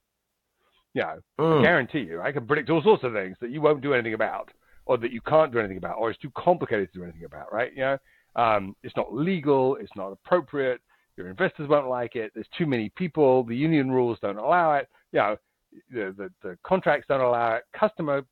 [0.94, 1.62] Yeah, Mm.
[1.62, 4.50] guarantee you, I can predict all sorts of things that you won't do anything about,
[4.87, 7.52] or that you can't do anything about, or it's too complicated to do anything about,
[7.52, 7.72] right?
[7.74, 7.98] You know,
[8.37, 10.80] um, it's not legal, it's not appropriate,
[11.16, 14.88] your investors won't like it, there's too many people, the union rules don't allow it,
[15.12, 15.37] you know,
[15.90, 18.22] the, the, the contracts don't allow it, customer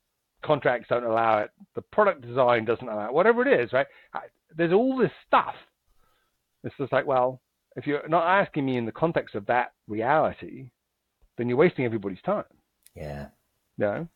[0.41, 3.87] contracts don't allow it, the product design doesn't allow it, whatever it is, right?
[4.13, 5.55] I- There's all this stuff.
[6.63, 7.41] It's just like, well,
[7.75, 10.67] if you're not asking me in the context of that reality,
[11.37, 12.45] then you're wasting everybody's time.
[12.95, 13.27] Yeah.
[13.77, 14.07] No.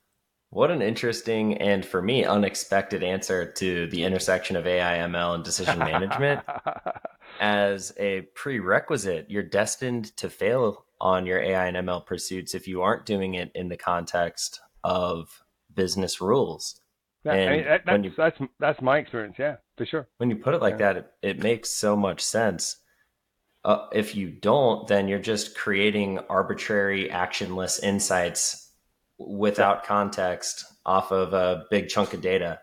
[0.49, 5.43] What an interesting and for me unexpected answer to the intersection of AI, ML, and
[5.43, 6.41] decision management.
[7.41, 12.81] As a prerequisite, you're destined to fail on your AI and ML pursuits if you
[12.81, 16.79] aren't doing it in the context of business rules.
[17.25, 19.35] Yeah, I mean, that, that's, you- that's that's my experience.
[19.37, 20.07] Yeah, for sure.
[20.17, 20.93] When you put it like Yeah.
[20.93, 22.77] that, it, it makes so much sense.
[23.67, 28.71] Uh, if you don't, then you're just creating arbitrary, actionless insights
[29.17, 32.61] without context off of a big chunk of data.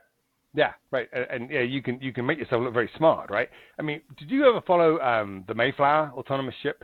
[0.55, 1.07] Yeah, right.
[1.12, 3.51] And, and yeah, you can you can make yourself look very smart, right?
[3.79, 6.83] I mean, did you ever follow um, the Mayflower autonomous ship?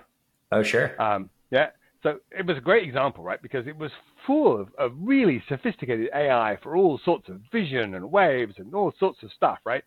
[0.53, 1.01] Oh, sure.
[1.01, 1.69] Um, yeah.
[2.03, 3.41] So it was a great example, right?
[3.41, 3.91] Because it was
[4.27, 8.93] full of, of really sophisticated AI for all sorts of vision and waves and all
[9.01, 9.85] sorts of stuff, right?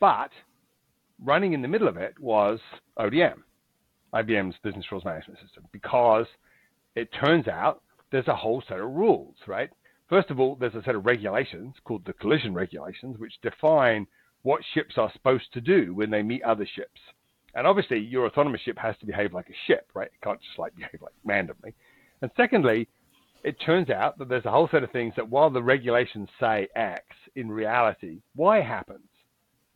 [0.00, 0.30] But
[1.22, 2.60] running in the middle of it was
[2.98, 3.36] ODM,
[4.14, 6.26] IBM's Business Rules Management System, because
[6.94, 9.70] it turns out there's a whole set of rules, right?
[10.08, 14.06] First of all, there's a set of regulations called the collision regulations, which define
[14.42, 17.00] what ships are supposed to do when they meet other ships.
[17.54, 20.06] And obviously, your autonomous ship has to behave like a ship, right?
[20.06, 21.74] It can't just like behave like randomly.
[22.22, 22.88] And secondly,
[23.42, 26.68] it turns out that there's a whole set of things that while the regulations say
[26.76, 27.02] X,
[27.34, 29.08] in reality, Y happens.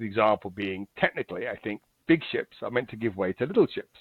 [0.01, 3.67] The example being, technically, I think big ships are meant to give way to little
[3.67, 3.99] ships.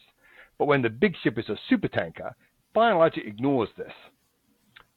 [0.57, 2.33] But when the big ship is a super tanker,
[2.73, 3.91] by and large, it ignores this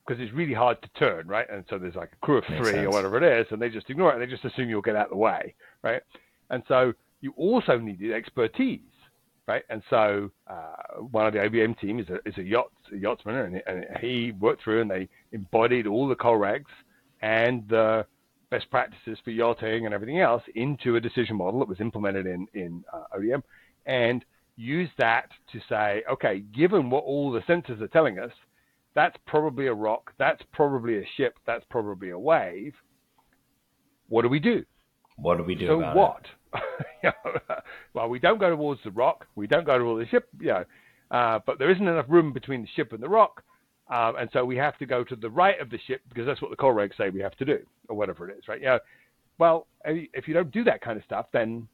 [0.07, 1.47] because it's really hard to turn, right?
[1.51, 3.69] And so there's like a crew of Makes three or whatever it is, and they
[3.69, 6.03] just ignore it they just assume you'll get out of the way, right?
[6.51, 8.81] And so you also needed expertise,
[9.49, 9.65] right?
[9.71, 13.35] And so uh, one of the IBM team is a, is a yacht a yachtsman,
[13.35, 16.71] and, and he worked through and they embodied all the COLREGs
[17.23, 18.07] and the
[18.53, 22.47] best practices for yachting and everything else into a decision model that was implemented in
[22.53, 23.43] in uh, ODM,
[23.87, 24.25] and
[24.57, 28.31] use that to say, okay, given what all the sensors are telling us,
[28.95, 32.75] that's probably a rock, that's probably a ship, that's probably a wave.
[34.11, 34.65] What do we do?
[35.17, 36.23] What do we do so about what?
[37.03, 37.59] You know,
[37.95, 39.27] well, we don't go towards the rock.
[39.35, 40.29] We don't go towards the ship.
[40.39, 40.65] You know,
[41.11, 43.43] uh, but there isn't enough room between the ship and the rock,
[43.93, 46.41] um, and so we have to go to the right of the ship because that's
[46.41, 48.59] what the COLREGs say we have to do, or whatever it is, right?
[48.59, 48.79] You know,
[49.39, 51.69] well, if you don't do that kind of stuff, then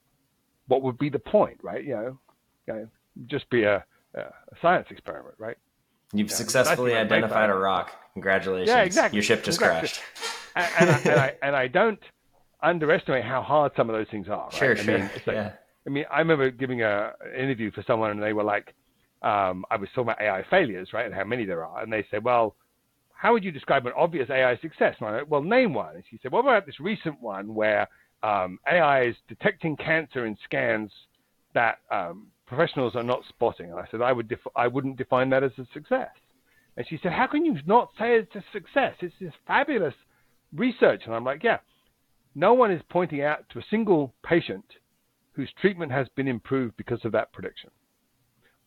[0.66, 1.84] what would be the point, right?
[1.84, 2.18] You know,
[2.66, 2.88] you know
[3.26, 4.22] just be a, a
[4.60, 5.56] science experiment, right?
[6.12, 7.92] You've Yeah, successfully what I make identified a rock.
[8.14, 8.68] Congratulations.
[8.68, 9.16] Yeah, exactly.
[9.16, 10.00] Your ship just crashed.
[10.56, 12.00] and, and, I, and, I, and I don't
[12.62, 14.46] underestimate how hard some of those things are.
[14.46, 14.54] Right?
[14.54, 14.98] Sure, I sure.
[14.98, 15.52] Mean, like- yeah.
[15.86, 18.74] I mean, I remember giving a an interview for someone, and they were like,
[19.22, 22.06] um, I was talking about AI failures, right, and how many there are, and they
[22.10, 22.54] said, well,
[23.12, 24.94] how would you describe an obvious AI success?
[25.00, 25.96] And I went, well, name one.
[25.96, 27.88] And she said, what about this recent one where
[28.22, 30.90] um, AI is detecting cancer in scans
[31.54, 33.70] that um, professionals are not spotting.
[33.70, 36.10] And I said, I, would def- I wouldn't define that as a success.
[36.76, 38.94] And she said, How can you not say it's a success?
[39.00, 39.94] It's this fabulous
[40.54, 41.02] research.
[41.04, 41.58] And I'm like, Yeah,
[42.34, 44.64] no one is pointing out to a single patient
[45.32, 47.70] whose treatment has been improved because of that prediction.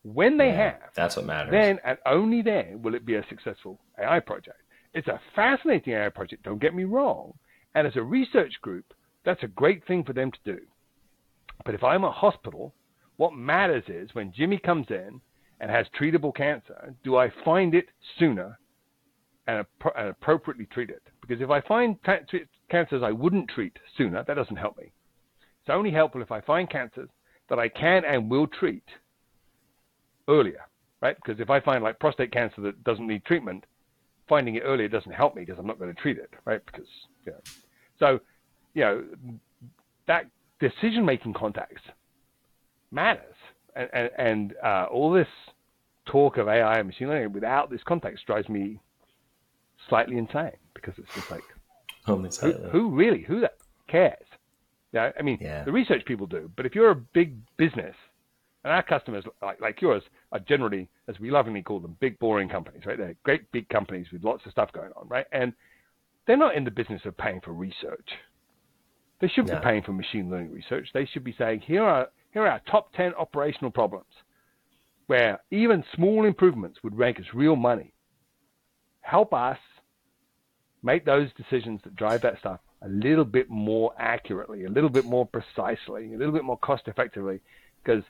[0.02, 1.52] When they yeah, have, that's what matters.
[1.52, 4.60] Then and only then will it be a successful AI project.
[4.94, 7.34] It's a fascinating AI project, don't get me wrong.
[7.74, 8.92] And as a research group,
[9.24, 10.60] that's a great thing for them to do.
[11.64, 12.74] But if I'm a hospital,
[13.16, 15.20] what matters is when Jimmy comes in
[15.60, 17.86] and has treatable cancer, do I find it
[18.18, 18.58] sooner
[19.46, 19.64] and,
[19.96, 21.02] and appropriately treat it?
[21.20, 21.96] Because if I find
[22.68, 24.92] cancers I wouldn't treat sooner, that doesn't help me.
[25.60, 27.08] It's only helpful if I find cancers
[27.48, 28.84] that I can and will treat
[30.28, 30.60] earlier,
[31.00, 31.16] right?
[31.16, 33.64] Because if I find like prostate cancer that doesn't need treatment,
[34.28, 36.60] finding it earlier doesn't help me because I'm not going to treat it, right?
[36.64, 36.88] Because
[37.26, 37.38] you know,
[37.98, 38.20] so
[38.74, 39.04] you know
[40.06, 40.26] that
[40.60, 41.84] decision-making context
[42.90, 43.34] matters,
[43.76, 45.28] and and, and uh, all this
[46.06, 48.80] talk of AI and machine learning without this context drives me
[49.88, 51.44] slightly insane because it's just like
[52.06, 53.56] who, who, really who that
[53.88, 54.26] cares?
[54.92, 55.64] Yeah, I mean yeah.
[55.64, 57.94] the research people do, but if you're a big business
[58.64, 62.48] and our customers, like, like yours, are generally, as we lovingly call them, big, boring
[62.48, 62.96] companies, right?
[62.96, 65.26] They're great big companies with lots of stuff going on, right?
[65.32, 65.52] And
[66.26, 68.08] they're not in the business of paying for research.
[69.20, 69.58] They shouldn't no.
[69.58, 70.88] be paying for machine learning research.
[70.94, 74.06] They should be saying, here are, here are our top 10 operational problems
[75.06, 77.92] where even small improvements would rank us real money.
[79.00, 79.58] Help us
[80.82, 85.04] make those decisions that drive that stuff a little bit more accurately, a little bit
[85.04, 87.40] more precisely, a little bit more cost effectively,
[87.82, 88.02] because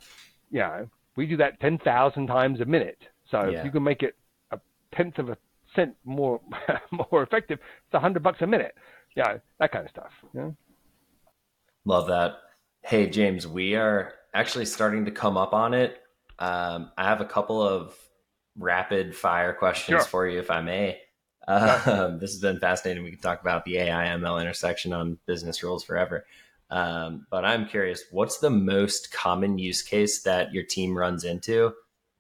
[0.53, 2.98] you know, we do that 10,000 times a minute.
[3.30, 3.59] So yeah.
[3.59, 4.14] if you can make it
[4.53, 4.61] a
[4.94, 5.36] tenth of a
[5.74, 6.40] cent more
[7.11, 8.74] more effective, it's a hundred bucks a minute.
[9.16, 10.12] Yeah, that kind of stuff.
[10.34, 10.50] Yeah.
[11.84, 12.34] Love that.
[12.82, 15.98] Hey James, we are actually starting to come up on it.
[16.38, 17.94] Um, I have a couple of
[18.59, 20.09] rapid fire questions sure.
[20.09, 21.00] for you, if I may.
[21.48, 23.03] Um, this has been fascinating.
[23.03, 26.24] We can talk about the AI ML intersection on business rules forever.
[26.73, 31.75] Um, but I'm curious, what's the most common use case that your team runs into?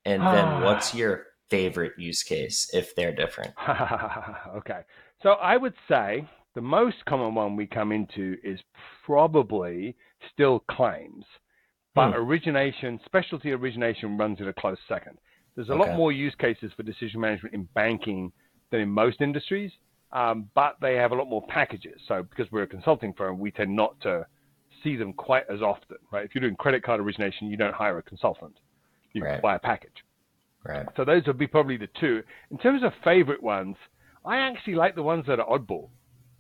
[0.04, 3.54] And then what's your favorite use case if they're different?
[4.56, 4.80] okay.
[5.22, 8.60] So I would say the most common one we come into is
[9.06, 9.96] probably
[10.32, 11.24] still claims,
[11.94, 12.16] but hmm.
[12.16, 15.16] origination, specialty origination runs in a close second.
[15.56, 15.88] There's a okay.
[15.88, 18.32] lot more use cases for decision management in banking
[18.70, 19.70] than in most industries,
[20.12, 22.00] um, but they have a lot more packages.
[22.06, 24.26] So because we're a consulting firm, we tend not to
[24.82, 26.24] see them quite as often, right?
[26.24, 28.56] If you're doing credit card origination, you don't hire a consultant.
[29.12, 29.42] You right.
[29.42, 30.04] buy a package.
[30.64, 30.86] Right.
[30.96, 32.22] So those would be probably the two.
[32.50, 33.76] In terms of favorite ones,
[34.24, 35.88] I actually like the ones that are oddball.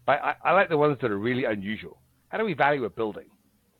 [0.06, 1.98] I, I, like the ones that are really unusual.
[2.28, 3.26] How do we value a building?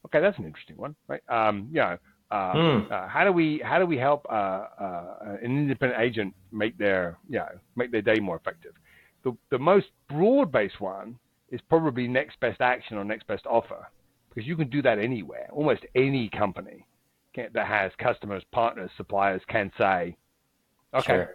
[0.07, 1.23] Okay, that's an interesting one, right?
[1.29, 1.99] Um, you know,
[2.31, 2.93] uh, mm.
[2.93, 7.19] uh, how do we how do we help uh, uh, an independent agent make their
[7.29, 8.73] you know, make their day more effective?
[9.25, 11.19] The the most broad based one
[11.51, 13.87] is probably next best action or next best offer
[14.33, 15.49] because you can do that anywhere.
[15.53, 16.87] Almost any company
[17.35, 20.17] can, that has customers, partners, suppliers can say,
[20.95, 21.35] okay, sure.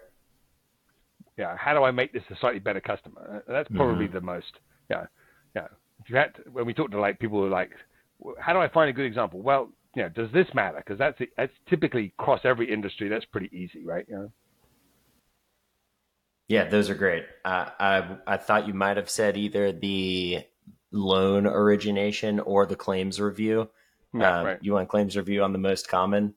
[1.38, 3.44] yeah, how do I make this a slightly better customer?
[3.48, 4.16] Uh, that's probably mm-hmm.
[4.16, 4.52] the most,
[4.90, 5.06] yeah,
[5.56, 5.68] yeah.
[6.04, 7.72] If you had to, when we talk to like people who are like,
[8.40, 9.42] how do I find a good example?
[9.42, 10.78] Well, you know, does this matter?
[10.78, 13.10] Because that's that's typically across every industry.
[13.10, 14.06] That's pretty easy, right?
[14.08, 14.32] You know?
[16.48, 17.26] Yeah, those are great.
[17.44, 20.44] Uh, I I thought you might have said either the
[20.98, 23.70] loan origination or the claims review.
[24.14, 24.58] Um, right.
[24.62, 26.34] You want claims review on the most common.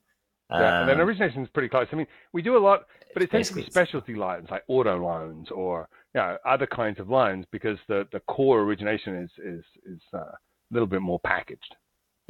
[0.50, 1.86] Yeah, and then um, origination is pretty close.
[1.92, 4.98] I mean, we do a lot, but it tends to be specialty lines like auto
[4.98, 9.64] loans or you know, other kinds of loans because the, the core origination is is
[9.86, 10.38] is uh, a
[10.72, 11.76] little bit more packaged.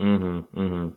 [0.00, 0.88] Mm-hmm, mm-hmm.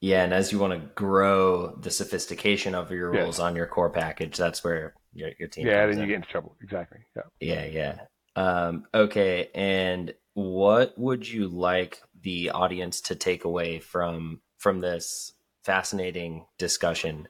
[0.00, 3.90] Yeah, and as you want to grow the sophistication of your rules on your core
[3.90, 5.66] package, that's where your, your team.
[5.66, 6.00] Yeah, then in.
[6.00, 6.54] you get into trouble.
[6.62, 6.98] Exactly.
[7.16, 7.22] Yeah.
[7.40, 7.98] Yeah, yeah.
[8.36, 15.32] Um, okay, and what would you like the audience to take away from from this
[15.64, 17.26] fascinating discussion?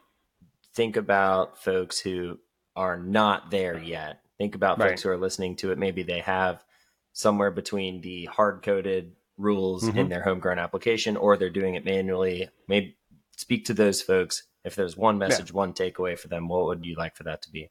[0.75, 2.41] Think about folks who
[2.75, 4.23] are not there yet.
[4.39, 4.91] Think about right.
[4.91, 5.79] folks who are listening to it.
[5.79, 6.65] Maybe they have
[7.13, 9.99] somewhere between the hard coded rules mm-hmm.
[9.99, 12.49] in their homegrown application or they're doing it manually.
[12.67, 12.97] Maybe
[13.37, 14.43] speak to those folks.
[14.65, 15.57] If there's one message, yeah.
[15.57, 17.71] one takeaway for them, what would you like for that to be?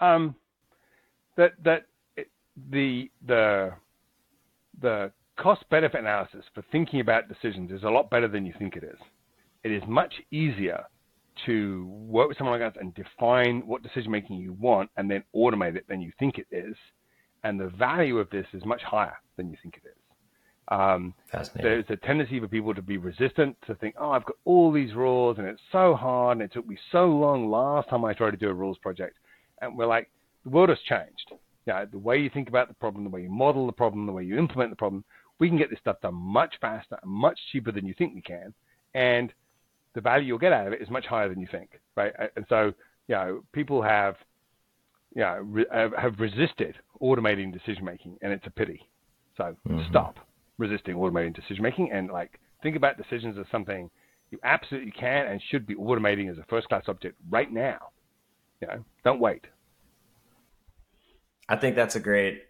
[0.00, 0.34] Um,
[1.36, 1.84] that that
[2.56, 3.74] the the
[4.80, 8.76] the cost benefit analysis for thinking about decisions is a lot better than you think
[8.76, 8.98] it is.
[9.64, 10.84] It is much easier
[11.46, 15.24] to work with someone like us and define what decision making you want and then
[15.34, 16.74] automate it than you think it is.
[17.44, 19.96] And the value of this is much higher than you think it is.
[20.68, 21.14] Um,
[21.62, 24.94] there's a tendency for people to be resistant to think, oh, I've got all these
[24.94, 28.32] rules and it's so hard and it took me so long last time I tried
[28.32, 29.16] to do a rules project.
[29.60, 30.10] And we're like,
[30.44, 31.32] the world has changed.
[31.70, 34.04] You know, the way you think about the problem, the way you model the problem,
[34.04, 35.04] the way you implement the problem,
[35.38, 38.22] we can get this stuff done much faster and much cheaper than you think we
[38.22, 38.52] can.
[38.94, 39.32] And
[39.94, 42.12] the value you'll get out of it is much higher than you think, right?
[42.34, 42.72] And so,
[43.06, 44.16] you know, people have,
[45.14, 45.66] you know, re-
[45.96, 48.90] have resisted automating decision making, and it's a pity.
[49.36, 49.88] So Mhm.
[49.90, 50.18] stop
[50.58, 53.88] resisting automating decision making, and like think about decisions as something
[54.32, 57.90] you absolutely can and should be automating as a first class object right now.
[58.60, 59.46] You know, don't wait.
[61.50, 62.44] I think that's a great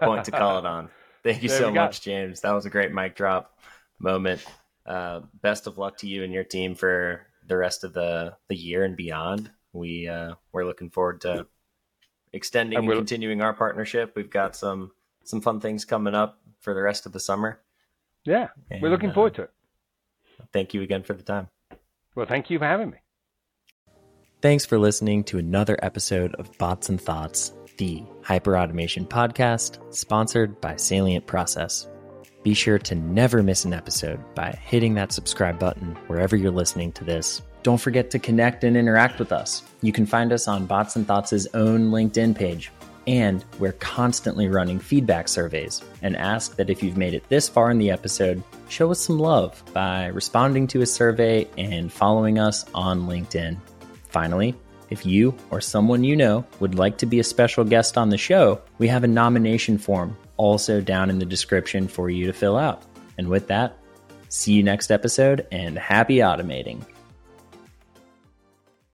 [0.00, 0.90] point to call it on.
[1.24, 1.84] Thank you There so we go.
[1.84, 2.40] much, James.
[2.40, 3.58] That was a great mic drop
[3.98, 4.44] moment.
[4.84, 8.56] Uh, best of luck to you and your team for the rest of the, the
[8.56, 9.50] year and beyond.
[9.72, 11.46] We uh, we're looking forward to
[12.32, 14.12] extending And and continuing our partnership.
[14.14, 14.90] We've got some
[15.24, 17.60] some fun things coming up for the rest of the summer.
[18.24, 19.50] Yeah, we're And, looking uh, forward to it.
[20.52, 21.48] Thank you again for the time.
[22.14, 22.98] Well, thank you for having me.
[24.42, 30.76] Thanks for listening to another episode of Bots and Thoughts, the hyperautomation podcast sponsored by
[30.76, 31.88] Salient Process.
[32.42, 36.92] Be sure to never miss an episode by hitting that subscribe button wherever you're listening
[36.92, 37.42] to this.
[37.62, 39.62] Don't forget to connect and interact with us.
[39.82, 42.72] You can find us on Bots and Thoughts' own LinkedIn page.
[43.06, 47.70] And we're constantly running feedback surveys and ask that if you've made it this far
[47.70, 52.64] in the episode, show us some love by responding to a survey and following us
[52.74, 53.56] on LinkedIn.
[54.08, 54.54] Finally,
[54.92, 58.18] if you or someone you know would like to be a special guest on the
[58.18, 62.58] show, we have a nomination form also down in the description for you to fill
[62.58, 62.82] out.
[63.16, 63.78] And with that,
[64.28, 66.84] see you next episode and happy automating.